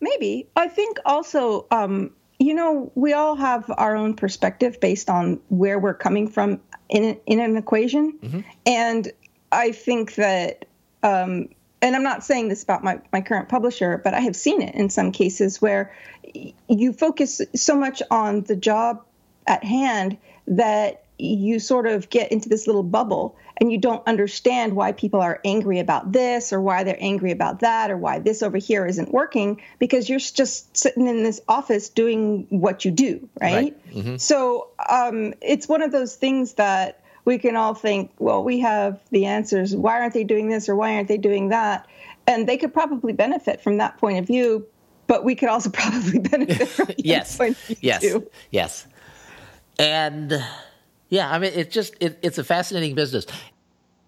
Maybe. 0.00 0.46
I 0.56 0.68
think 0.68 0.98
also 1.04 1.66
um, 1.70 2.12
you 2.38 2.54
know, 2.54 2.92
we 2.94 3.12
all 3.12 3.34
have 3.36 3.70
our 3.78 3.96
own 3.96 4.14
perspective 4.14 4.78
based 4.80 5.08
on 5.08 5.40
where 5.48 5.78
we're 5.78 5.94
coming 5.94 6.28
from 6.28 6.60
in 6.88 7.18
in 7.26 7.40
an 7.40 7.56
equation, 7.56 8.18
mm-hmm. 8.18 8.40
and 8.64 9.12
I 9.52 9.72
think 9.72 10.14
that. 10.16 10.66
Um, 11.02 11.50
and 11.82 11.94
I'm 11.94 12.02
not 12.02 12.24
saying 12.24 12.48
this 12.48 12.64
about 12.64 12.82
my, 12.82 13.00
my 13.12 13.20
current 13.20 13.50
publisher, 13.50 14.00
but 14.02 14.14
I 14.14 14.20
have 14.20 14.34
seen 14.34 14.62
it 14.62 14.74
in 14.74 14.88
some 14.88 15.12
cases 15.12 15.60
where 15.60 15.94
you 16.68 16.92
focus 16.94 17.42
so 17.54 17.76
much 17.76 18.02
on 18.10 18.42
the 18.42 18.56
job 18.56 19.04
at 19.46 19.62
hand 19.62 20.16
that 20.48 21.04
you 21.18 21.58
sort 21.58 21.86
of 21.86 22.10
get 22.10 22.30
into 22.30 22.48
this 22.48 22.66
little 22.66 22.82
bubble 22.82 23.36
and 23.58 23.72
you 23.72 23.78
don't 23.78 24.06
understand 24.06 24.76
why 24.76 24.92
people 24.92 25.20
are 25.20 25.40
angry 25.44 25.78
about 25.78 26.12
this 26.12 26.52
or 26.52 26.60
why 26.60 26.84
they're 26.84 26.98
angry 27.00 27.30
about 27.30 27.60
that 27.60 27.90
or 27.90 27.96
why 27.96 28.18
this 28.18 28.42
over 28.42 28.58
here 28.58 28.86
isn't 28.86 29.12
working 29.12 29.60
because 29.78 30.08
you're 30.08 30.18
just 30.18 30.76
sitting 30.76 31.06
in 31.06 31.22
this 31.22 31.40
office 31.48 31.88
doing 31.88 32.46
what 32.50 32.84
you 32.84 32.90
do, 32.90 33.28
right? 33.40 33.54
right. 33.54 33.94
Mm-hmm. 33.94 34.16
So 34.16 34.68
um, 34.90 35.32
it's 35.40 35.68
one 35.68 35.80
of 35.80 35.90
those 35.90 36.16
things 36.16 36.54
that 36.54 37.02
we 37.24 37.38
can 37.38 37.56
all 37.56 37.74
think, 37.74 38.12
well, 38.18 38.44
we 38.44 38.60
have 38.60 39.00
the 39.10 39.24
answers. 39.24 39.74
Why 39.74 40.00
aren't 40.00 40.14
they 40.14 40.24
doing 40.24 40.48
this 40.48 40.68
or 40.68 40.76
why 40.76 40.94
aren't 40.94 41.08
they 41.08 41.18
doing 41.18 41.48
that? 41.48 41.86
And 42.26 42.48
they 42.48 42.56
could 42.56 42.74
probably 42.74 43.12
benefit 43.12 43.62
from 43.62 43.78
that 43.78 43.98
point 43.98 44.18
of 44.18 44.26
view, 44.26 44.66
but 45.06 45.24
we 45.24 45.34
could 45.34 45.48
also 45.48 45.70
probably 45.72 46.18
benefit 46.18 46.68
from 46.68 46.88
yes, 46.98 47.40
yes, 47.80 48.02
too. 48.02 48.28
yes. 48.50 48.86
And 49.78 50.42
yeah, 51.08 51.30
I 51.30 51.38
mean, 51.38 51.52
it's 51.54 51.74
just 51.74 51.94
it, 52.00 52.18
it's 52.22 52.38
a 52.38 52.44
fascinating 52.44 52.94
business. 52.94 53.26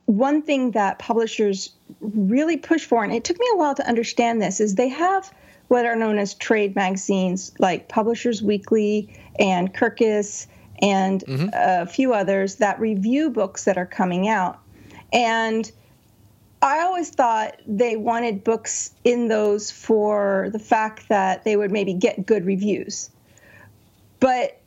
One 0.07 0.43
thing 0.43 0.71
that 0.73 0.99
publishers 0.99 1.71
really 2.01 2.57
push 2.57 2.85
for, 2.85 3.05
and 3.05 3.13
it 3.13 3.25
took 3.25 3.39
me 3.39 3.47
a 3.53 3.57
while 3.57 3.75
to 3.75 3.87
understand 3.87 4.41
this, 4.41 4.61
is 4.61 4.75
they 4.75 4.89
have 4.89 5.33
what 5.69 5.85
are 5.85 5.97
known 5.97 6.19
as 6.19 6.35
trade 6.35 6.75
magazines 6.75 7.53
like 7.59 7.89
Publishers 7.89 8.43
Weekly 8.43 9.09
and 9.39 9.73
Kirkus 9.75 10.47
and 10.81 11.25
mm-hmm. 11.27 11.49
a 11.53 11.87
few 11.87 12.15
others 12.15 12.57
that 12.57 12.81
review 12.81 13.31
books 13.31 13.65
that 13.65 13.77
are 13.77 13.87
coming 13.87 14.29
out. 14.29 14.59
And 15.13 15.71
I 16.63 16.81
always 16.81 17.11
thought 17.11 17.61
they 17.67 17.97
wanted 17.97 18.43
books 18.43 18.93
in 19.05 19.29
those 19.29 19.71
for 19.71 20.49
the 20.53 20.59
fact 20.59 21.09
that 21.09 21.45
they 21.45 21.57
would 21.57 21.71
maybe 21.71 21.95
get 21.95 22.27
good 22.27 22.45
reviews. 22.47 23.11
But 24.21 24.58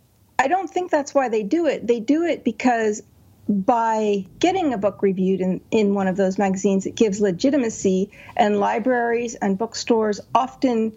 I 0.41 0.47
don't 0.47 0.67
think 0.67 0.89
that's 0.89 1.13
why 1.13 1.29
they 1.29 1.43
do 1.43 1.67
it. 1.67 1.85
They 1.85 1.99
do 1.99 2.23
it 2.23 2.43
because 2.43 3.03
by 3.47 4.25
getting 4.39 4.73
a 4.73 4.77
book 4.77 5.03
reviewed 5.03 5.39
in, 5.39 5.61
in 5.69 5.93
one 5.93 6.07
of 6.07 6.17
those 6.17 6.39
magazines, 6.39 6.87
it 6.87 6.95
gives 6.95 7.21
legitimacy, 7.21 8.09
and 8.35 8.59
libraries 8.59 9.35
and 9.35 9.55
bookstores 9.55 10.19
often 10.33 10.93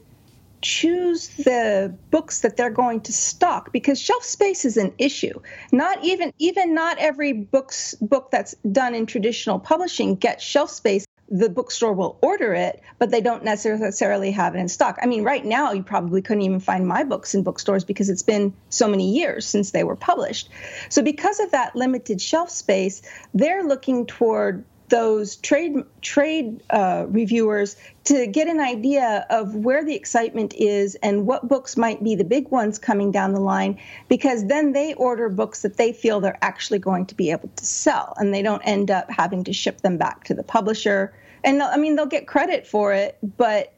choose 0.62 1.28
the 1.28 1.94
books 2.10 2.40
that 2.40 2.56
they're 2.56 2.70
going 2.70 3.02
to 3.02 3.12
stock 3.12 3.70
because 3.70 4.00
shelf 4.00 4.24
space 4.24 4.64
is 4.64 4.78
an 4.78 4.94
issue. 4.96 5.38
Not 5.72 6.02
even 6.02 6.32
even 6.38 6.72
not 6.72 6.96
every 6.96 7.34
books 7.34 7.94
book 8.00 8.30
that's 8.30 8.54
done 8.72 8.94
in 8.94 9.04
traditional 9.04 9.58
publishing 9.58 10.14
gets 10.14 10.42
shelf 10.42 10.70
space. 10.70 11.04
The 11.28 11.48
bookstore 11.48 11.92
will 11.92 12.18
order 12.20 12.52
it, 12.54 12.82
but 12.98 13.10
they 13.10 13.20
don't 13.20 13.44
necessarily 13.44 14.30
have 14.32 14.54
it 14.54 14.58
in 14.58 14.68
stock. 14.68 14.98
I 15.02 15.06
mean, 15.06 15.24
right 15.24 15.44
now 15.44 15.72
you 15.72 15.82
probably 15.82 16.22
couldn't 16.22 16.42
even 16.42 16.60
find 16.60 16.86
my 16.86 17.02
books 17.02 17.34
in 17.34 17.42
bookstores 17.42 17.84
because 17.84 18.10
it's 18.10 18.22
been 18.22 18.52
so 18.68 18.88
many 18.88 19.10
years 19.10 19.46
since 19.46 19.70
they 19.70 19.84
were 19.84 19.96
published. 19.96 20.50
So 20.90 21.02
because 21.02 21.40
of 21.40 21.50
that 21.52 21.74
limited 21.74 22.20
shelf 22.20 22.50
space, 22.50 23.02
they're 23.32 23.64
looking 23.64 24.06
toward 24.06 24.64
those 24.88 25.36
trade 25.36 25.76
trade 26.02 26.62
uh, 26.70 27.06
reviewers 27.08 27.76
to 28.04 28.26
get 28.26 28.48
an 28.48 28.60
idea 28.60 29.26
of 29.30 29.54
where 29.54 29.84
the 29.84 29.94
excitement 29.94 30.54
is 30.54 30.94
and 30.96 31.26
what 31.26 31.48
books 31.48 31.76
might 31.76 32.04
be 32.04 32.14
the 32.14 32.24
big 32.24 32.48
ones 32.48 32.78
coming 32.78 33.10
down 33.10 33.32
the 33.32 33.40
line 33.40 33.78
because 34.08 34.46
then 34.46 34.72
they 34.72 34.94
order 34.94 35.28
books 35.28 35.62
that 35.62 35.76
they 35.76 35.92
feel 35.92 36.20
they're 36.20 36.38
actually 36.42 36.78
going 36.78 37.06
to 37.06 37.14
be 37.14 37.30
able 37.30 37.48
to 37.56 37.64
sell 37.64 38.14
and 38.18 38.34
they 38.34 38.42
don't 38.42 38.62
end 38.62 38.90
up 38.90 39.10
having 39.10 39.42
to 39.44 39.52
ship 39.52 39.80
them 39.80 39.96
back 39.96 40.24
to 40.24 40.34
the 40.34 40.42
publisher. 40.42 41.12
And 41.42 41.62
i 41.62 41.76
mean 41.76 41.96
they'll 41.96 42.06
get 42.06 42.26
credit 42.26 42.66
for 42.66 42.92
it 42.92 43.18
but 43.36 43.72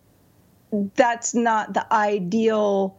that's 0.94 1.34
not 1.34 1.74
the 1.74 1.92
ideal 1.92 2.96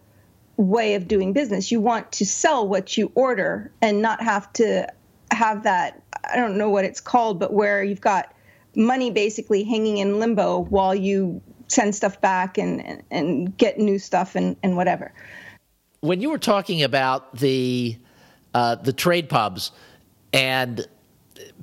way 0.57 0.95
of 0.95 1.07
doing 1.07 1.33
business. 1.33 1.71
You 1.71 1.79
want 1.79 2.11
to 2.13 2.25
sell 2.25 2.67
what 2.67 2.97
you 2.97 3.11
order 3.15 3.71
and 3.81 4.01
not 4.01 4.21
have 4.21 4.51
to 4.53 4.91
have 5.31 5.63
that 5.63 6.06
I 6.31 6.35
don't 6.35 6.57
know 6.57 6.69
what 6.69 6.85
it's 6.85 7.01
called, 7.01 7.39
but 7.39 7.53
where 7.53 7.83
you've 7.83 8.01
got 8.01 8.33
money 8.75 9.09
basically 9.11 9.63
hanging 9.63 9.97
in 9.97 10.19
limbo 10.19 10.59
while 10.59 10.93
you 10.93 11.41
send 11.67 11.95
stuff 11.95 12.19
back 12.21 12.57
and 12.57 13.03
and 13.11 13.57
get 13.57 13.77
new 13.77 13.99
stuff 13.99 14.35
and, 14.35 14.55
and 14.63 14.77
whatever. 14.77 15.13
When 16.01 16.21
you 16.21 16.29
were 16.29 16.37
talking 16.37 16.83
about 16.83 17.35
the 17.37 17.97
uh, 18.53 18.75
the 18.75 18.93
trade 18.93 19.29
pubs 19.29 19.71
and 20.31 20.87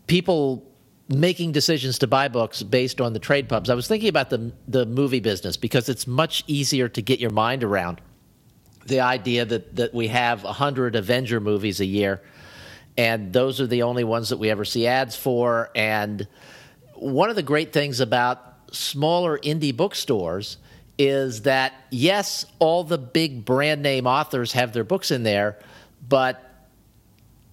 people 0.07 0.66
making 1.09 1.53
decisions 1.53 1.98
to 1.98 2.07
buy 2.07 2.29
books 2.29 2.62
based 2.62 3.00
on 3.00 3.12
the 3.12 3.18
trade 3.18 3.48
pubs, 3.48 3.70
I 3.70 3.74
was 3.74 3.88
thinking 3.88 4.09
about 4.09 4.31
the 4.31 4.53
the 4.68 4.87
movie 4.87 5.20
business 5.20 5.57
because 5.57 5.88
it's 5.88 6.07
much 6.07 6.44
easier 6.46 6.88
to 6.88 7.03
get 7.03 7.20
your 7.20 7.31
mind 7.31 7.64
around 7.64 8.00
the 8.87 9.00
idea 9.00 9.44
that 9.44 9.77
that 9.77 9.94
we 9.94 10.09
have 10.09 10.42
hundred 10.42 10.96
Avenger 10.96 11.40
movies 11.40 11.81
a 11.81 11.87
year 11.87 12.20
and 12.97 13.33
those 13.33 13.61
are 13.61 13.67
the 13.67 13.83
only 13.83 14.05
ones 14.05 14.29
that 14.29 14.37
we 14.37 14.51
ever 14.51 14.65
see 14.65 14.87
ads 14.87 15.17
for. 15.17 15.71
And 15.75 16.27
one 16.95 17.31
of 17.31 17.37
the 17.37 17.43
great 17.43 17.73
things 17.73 18.01
about 18.01 18.55
smaller 18.73 19.39
indie 19.39 19.77
bookstores 19.77 20.59
is 20.97 21.43
that 21.43 21.75
yes, 21.91 22.47
all 22.59 22.85
the 22.85 22.99
big 22.99 23.45
brand 23.45 23.83
name 23.83 24.07
authors 24.07 24.53
have 24.53 24.73
their 24.73 24.85
books 24.85 25.11
in 25.11 25.25
there, 25.25 25.59
but 26.09 26.41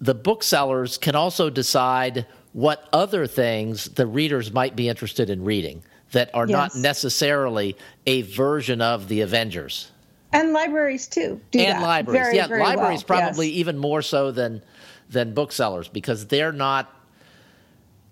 the 0.00 0.14
booksellers 0.14 0.98
can 0.98 1.14
also 1.14 1.50
decide 1.50 2.26
what 2.52 2.88
other 2.92 3.26
things 3.26 3.86
the 3.86 4.06
readers 4.06 4.52
might 4.52 4.76
be 4.76 4.88
interested 4.88 5.30
in 5.30 5.44
reading 5.44 5.82
that 6.12 6.30
are 6.34 6.46
yes. 6.46 6.52
not 6.52 6.74
necessarily 6.76 7.76
a 8.06 8.22
version 8.22 8.80
of 8.80 9.08
the 9.08 9.22
Avengers. 9.22 9.90
And 10.32 10.52
libraries 10.52 11.06
too. 11.06 11.40
and 11.52 11.78
that. 11.78 11.82
libraries, 11.82 12.22
very, 12.22 12.36
yeah, 12.36 12.46
very 12.46 12.62
libraries 12.62 13.04
well. 13.08 13.20
probably 13.20 13.48
yes. 13.48 13.56
even 13.56 13.78
more 13.78 14.02
so 14.02 14.30
than 14.30 14.62
than 15.12 15.34
booksellers 15.34 15.88
because 15.88 16.26
they're 16.26 16.52
not 16.52 16.92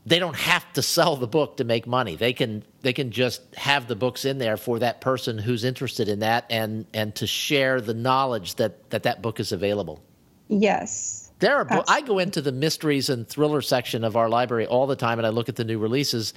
they 0.06 0.18
don't 0.18 0.36
have 0.36 0.72
to 0.72 0.82
sell 0.82 1.16
the 1.16 1.26
book 1.26 1.58
to 1.58 1.64
make 1.64 1.86
money. 1.86 2.16
They 2.16 2.32
can 2.32 2.64
they 2.80 2.92
can 2.92 3.10
just 3.10 3.42
have 3.54 3.86
the 3.86 3.96
books 3.96 4.24
in 4.24 4.38
there 4.38 4.56
for 4.56 4.78
that 4.78 5.00
person 5.00 5.38
who's 5.38 5.64
interested 5.64 6.08
in 6.08 6.20
that 6.20 6.46
and 6.50 6.86
and 6.94 7.14
to 7.16 7.26
share 7.26 7.80
the 7.80 7.94
knowledge 7.94 8.54
that 8.56 8.90
that 8.90 9.02
that 9.02 9.22
book 9.22 9.40
is 9.40 9.52
available. 9.52 10.02
Yes. 10.48 11.30
There 11.38 11.56
are 11.56 11.64
bo- 11.64 11.84
I 11.88 12.02
go 12.02 12.18
into 12.18 12.42
the 12.42 12.52
mysteries 12.52 13.08
and 13.08 13.26
thriller 13.26 13.62
section 13.62 14.04
of 14.04 14.16
our 14.16 14.28
library 14.28 14.66
all 14.66 14.86
the 14.86 14.96
time 14.96 15.18
and 15.18 15.26
I 15.26 15.30
look 15.30 15.48
at 15.48 15.56
the 15.56 15.64
new 15.64 15.78
releases 15.78 16.34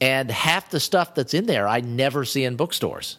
and 0.00 0.30
half 0.30 0.70
the 0.70 0.80
stuff 0.80 1.14
that's 1.14 1.34
in 1.34 1.46
there 1.46 1.66
I 1.66 1.80
never 1.80 2.24
see 2.24 2.44
in 2.44 2.56
bookstores. 2.56 3.18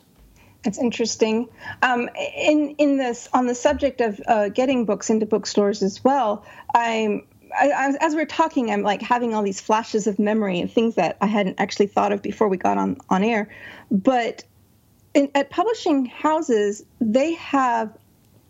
That's 0.66 0.80
interesting. 0.80 1.48
Um, 1.84 2.10
in 2.36 2.76
in 2.80 2.98
this 2.98 3.30
on 3.34 3.46
the 3.46 3.54
subject 3.54 4.02
of 4.02 4.20
uh, 4.28 4.50
getting 4.50 4.84
books 4.84 5.12
into 5.12 5.28
bookstores 5.28 5.84
as 5.84 6.04
well, 6.04 6.44
I'm 6.74 7.24
I, 7.58 7.96
as 8.02 8.16
we're 8.16 8.26
talking, 8.26 8.72
I'm 8.72 8.82
like 8.82 9.02
having 9.02 9.36
all 9.36 9.44
these 9.44 9.62
flashes 9.62 10.08
of 10.08 10.18
memory 10.18 10.60
and 10.60 10.70
things 10.70 10.96
that 10.96 11.18
I 11.22 11.28
hadn't 11.28 11.60
actually 11.60 11.88
thought 11.88 12.12
of 12.12 12.24
before 12.24 12.48
we 12.48 12.58
got 12.58 12.80
on 12.80 12.98
on 13.10 13.24
air. 13.24 13.48
But 13.92 14.44
in, 15.14 15.30
at 15.36 15.52
publishing 15.52 16.08
houses, 16.08 16.84
they 17.00 17.36
have 17.36 17.96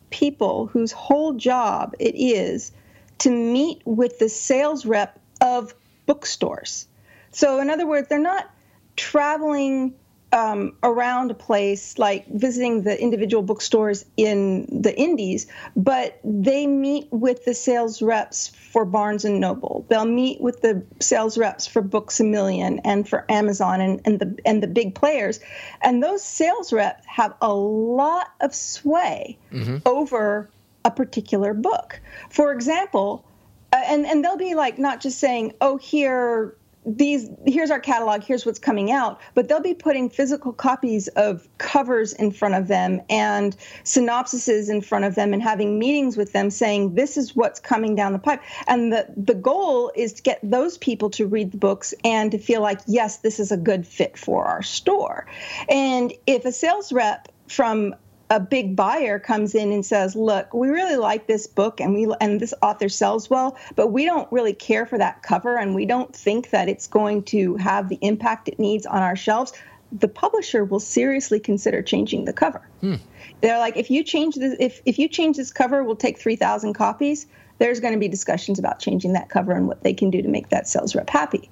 people 0.09 0.67
whose 0.67 0.93
whole 0.93 1.33
job 1.33 1.95
it 1.99 2.15
is 2.15 2.71
to 3.17 3.29
meet 3.29 3.81
with 3.83 4.19
the 4.19 4.29
sales 4.29 4.85
rep 4.85 5.19
of 5.41 5.75
bookstores. 6.05 6.87
So, 7.31 7.59
in 7.59 7.69
other 7.69 7.85
words, 7.85 8.07
they're 8.07 8.19
not 8.19 8.49
traveling 8.95 9.93
um, 10.35 10.75
around 10.83 11.31
a 11.31 11.33
place, 11.33 11.97
like 11.97 12.27
visiting 12.27 12.83
the 12.83 13.01
individual 13.01 13.41
bookstores 13.41 14.05
in 14.17 14.81
the 14.81 14.93
Indies, 14.95 15.47
but 15.77 16.19
they 16.25 16.67
meet 16.67 17.07
with 17.09 17.45
the 17.45 17.53
sales 17.53 18.01
reps 18.01 18.49
for 18.49 18.83
Barnes 18.83 19.23
and 19.23 19.39
Noble. 19.39 19.85
They'll 19.87 20.03
meet 20.03 20.41
with 20.41 20.61
the 20.61 20.83
sales 20.99 21.37
reps 21.37 21.67
for 21.67 21.81
Books 21.81 22.19
a 22.19 22.25
Million 22.25 22.79
and 22.79 23.07
for 23.07 23.25
Amazon 23.31 23.79
and, 23.79 24.01
and 24.03 24.19
the 24.19 24.37
and 24.45 24.61
the 24.61 24.67
big 24.67 24.93
players. 24.93 25.39
And 25.81 26.03
those 26.03 26.21
sales 26.21 26.73
reps 26.73 27.05
have 27.05 27.33
a 27.41 27.53
lot 27.53 28.27
of 28.41 28.53
sway 28.53 29.37
mm-hmm. 29.53 29.77
over 29.85 30.49
a 30.83 30.91
particular 30.91 31.53
book. 31.53 32.01
For 32.29 32.51
example, 32.51 33.23
uh, 33.71 33.81
and 33.87 34.05
and 34.05 34.21
they'll 34.21 34.35
be 34.35 34.53
like 34.53 34.77
not 34.77 34.99
just 34.99 35.17
saying, 35.17 35.53
"Oh, 35.61 35.77
here 35.77 36.57
these 36.85 37.29
here's 37.45 37.71
our 37.71 37.79
catalog 37.79 38.23
here's 38.23 38.45
what's 38.45 38.59
coming 38.59 38.91
out 38.91 39.19
but 39.33 39.47
they'll 39.47 39.61
be 39.61 39.73
putting 39.73 40.09
physical 40.09 40.53
copies 40.53 41.07
of 41.09 41.47
covers 41.57 42.13
in 42.13 42.31
front 42.31 42.55
of 42.55 42.67
them 42.67 43.01
and 43.09 43.55
synopsises 43.83 44.69
in 44.69 44.81
front 44.81 45.05
of 45.05 45.15
them 45.15 45.33
and 45.33 45.41
having 45.41 45.79
meetings 45.79 46.17
with 46.17 46.31
them 46.33 46.49
saying 46.49 46.95
this 46.95 47.17
is 47.17 47.35
what's 47.35 47.59
coming 47.59 47.95
down 47.95 48.13
the 48.13 48.19
pipe. 48.19 48.41
And 48.67 48.91
the 48.91 49.07
the 49.15 49.33
goal 49.33 49.91
is 49.95 50.13
to 50.13 50.21
get 50.21 50.39
those 50.43 50.77
people 50.77 51.09
to 51.11 51.27
read 51.27 51.51
the 51.51 51.57
books 51.57 51.93
and 52.03 52.31
to 52.31 52.37
feel 52.37 52.61
like 52.61 52.79
yes 52.87 53.17
this 53.17 53.39
is 53.39 53.51
a 53.51 53.57
good 53.57 53.85
fit 53.85 54.17
for 54.17 54.45
our 54.45 54.61
store. 54.61 55.27
And 55.69 56.13
if 56.27 56.45
a 56.45 56.51
sales 56.51 56.91
rep 56.91 57.29
from 57.47 57.95
a 58.29 58.39
big 58.39 58.75
buyer 58.75 59.19
comes 59.19 59.53
in 59.53 59.71
and 59.71 59.85
says, 59.85 60.15
"Look, 60.15 60.53
we 60.53 60.69
really 60.69 60.95
like 60.95 61.27
this 61.27 61.47
book 61.47 61.79
and 61.79 61.93
we 61.93 62.13
and 62.19 62.39
this 62.39 62.53
author 62.61 62.89
sells 62.89 63.29
well, 63.29 63.57
but 63.75 63.87
we 63.87 64.05
don't 64.05 64.31
really 64.31 64.53
care 64.53 64.85
for 64.85 64.97
that 64.97 65.21
cover 65.23 65.57
and 65.57 65.75
we 65.75 65.85
don't 65.85 66.15
think 66.15 66.49
that 66.49 66.67
it's 66.67 66.87
going 66.87 67.23
to 67.23 67.55
have 67.57 67.89
the 67.89 67.99
impact 68.01 68.47
it 68.47 68.59
needs 68.59 68.85
on 68.85 69.01
our 69.01 69.15
shelves." 69.15 69.53
The 69.91 70.07
publisher 70.07 70.65
will 70.65 70.79
seriously 70.79 71.39
consider 71.39 71.81
changing 71.81 72.25
the 72.25 72.33
cover. 72.33 72.67
Hmm. 72.81 72.95
They're 73.41 73.59
like, 73.59 73.77
"If 73.77 73.91
you 73.91 74.03
change 74.03 74.35
this, 74.35 74.55
if 74.59 74.81
if 74.85 74.97
you 74.97 75.07
change 75.07 75.37
this 75.37 75.51
cover, 75.51 75.83
we'll 75.83 75.95
take 75.95 76.17
three 76.17 76.35
thousand 76.35 76.73
copies." 76.73 77.27
there's 77.57 77.79
going 77.79 77.93
to 77.93 77.99
be 77.99 78.07
discussions 78.07 78.59
about 78.59 78.79
changing 78.79 79.13
that 79.13 79.29
cover 79.29 79.53
and 79.53 79.67
what 79.67 79.81
they 79.83 79.93
can 79.93 80.09
do 80.09 80.21
to 80.21 80.27
make 80.27 80.49
that 80.49 80.67
sales 80.67 80.95
rep 80.95 81.09
happy. 81.09 81.49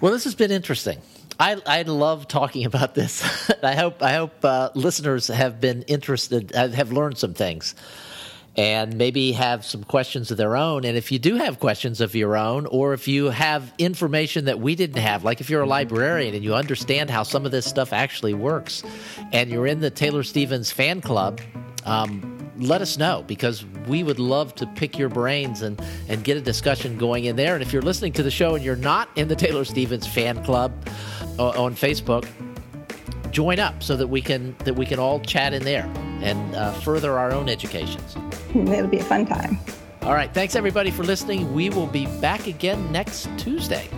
Well, 0.00 0.12
this 0.12 0.24
has 0.24 0.34
been 0.34 0.50
interesting. 0.50 1.00
I, 1.40 1.56
I 1.64 1.82
love 1.82 2.28
talking 2.28 2.66
about 2.66 2.94
this. 2.94 3.24
I 3.62 3.74
hope 3.74 4.02
I 4.02 4.12
hope 4.12 4.44
uh, 4.44 4.68
listeners 4.74 5.28
have 5.28 5.58
been 5.58 5.82
interested, 5.82 6.54
uh, 6.54 6.68
have 6.68 6.92
learned 6.92 7.16
some 7.16 7.32
things, 7.32 7.74
and 8.58 8.98
maybe 8.98 9.32
have 9.32 9.64
some 9.64 9.82
questions 9.82 10.30
of 10.30 10.36
their 10.36 10.54
own. 10.54 10.84
And 10.84 10.98
if 10.98 11.10
you 11.10 11.18
do 11.18 11.36
have 11.36 11.58
questions 11.58 12.02
of 12.02 12.14
your 12.14 12.36
own, 12.36 12.66
or 12.66 12.92
if 12.92 13.08
you 13.08 13.30
have 13.30 13.72
information 13.78 14.44
that 14.44 14.60
we 14.60 14.74
didn't 14.74 15.00
have, 15.00 15.24
like 15.24 15.40
if 15.40 15.48
you're 15.48 15.62
a 15.62 15.66
librarian 15.66 16.34
and 16.34 16.44
you 16.44 16.54
understand 16.54 17.08
how 17.08 17.22
some 17.22 17.46
of 17.46 17.52
this 17.52 17.64
stuff 17.64 17.94
actually 17.94 18.34
works, 18.34 18.82
and 19.32 19.50
you're 19.50 19.66
in 19.66 19.80
the 19.80 19.90
Taylor 19.90 20.22
Stevens 20.22 20.70
fan 20.70 21.00
club. 21.00 21.40
Um, 21.86 22.36
let 22.58 22.82
us 22.82 22.98
know 22.98 23.24
because 23.26 23.64
we 23.86 24.02
would 24.02 24.18
love 24.18 24.54
to 24.56 24.66
pick 24.66 24.98
your 24.98 25.08
brains 25.08 25.62
and, 25.62 25.80
and 26.08 26.22
get 26.22 26.36
a 26.36 26.40
discussion 26.40 26.98
going 26.98 27.24
in 27.24 27.36
there. 27.36 27.54
And 27.54 27.62
if 27.62 27.72
you're 27.72 27.80
listening 27.80 28.12
to 28.14 28.22
the 28.22 28.30
show 28.30 28.54
and 28.54 28.62
you're 28.62 28.76
not 28.76 29.08
in 29.16 29.28
the 29.28 29.36
Taylor 29.36 29.64
Stevens 29.64 30.06
fan 30.06 30.44
club 30.44 30.72
on 31.48 31.74
Facebook, 31.74 32.28
join 33.30 33.58
up 33.58 33.82
so 33.82 33.96
that 33.96 34.06
we 34.06 34.20
can 34.20 34.54
that 34.64 34.74
we 34.74 34.86
can 34.86 34.98
all 34.98 35.20
chat 35.20 35.52
in 35.52 35.62
there 35.64 35.90
and 36.22 36.54
uh, 36.54 36.72
further 36.72 37.18
our 37.18 37.32
own 37.32 37.48
educations. 37.48 38.16
It'll 38.54 38.86
be 38.86 38.98
a 38.98 39.04
fun 39.04 39.26
time. 39.26 39.58
All 40.02 40.14
right, 40.14 40.32
thanks 40.32 40.56
everybody 40.56 40.90
for 40.90 41.04
listening. 41.04 41.52
We 41.52 41.70
will 41.70 41.86
be 41.86 42.06
back 42.20 42.46
again 42.46 42.90
next 42.90 43.28
Tuesday. 43.36 43.88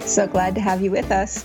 So 0.00 0.26
glad 0.26 0.54
to 0.54 0.60
have 0.60 0.82
you 0.82 0.90
with 0.90 1.10
us. 1.10 1.44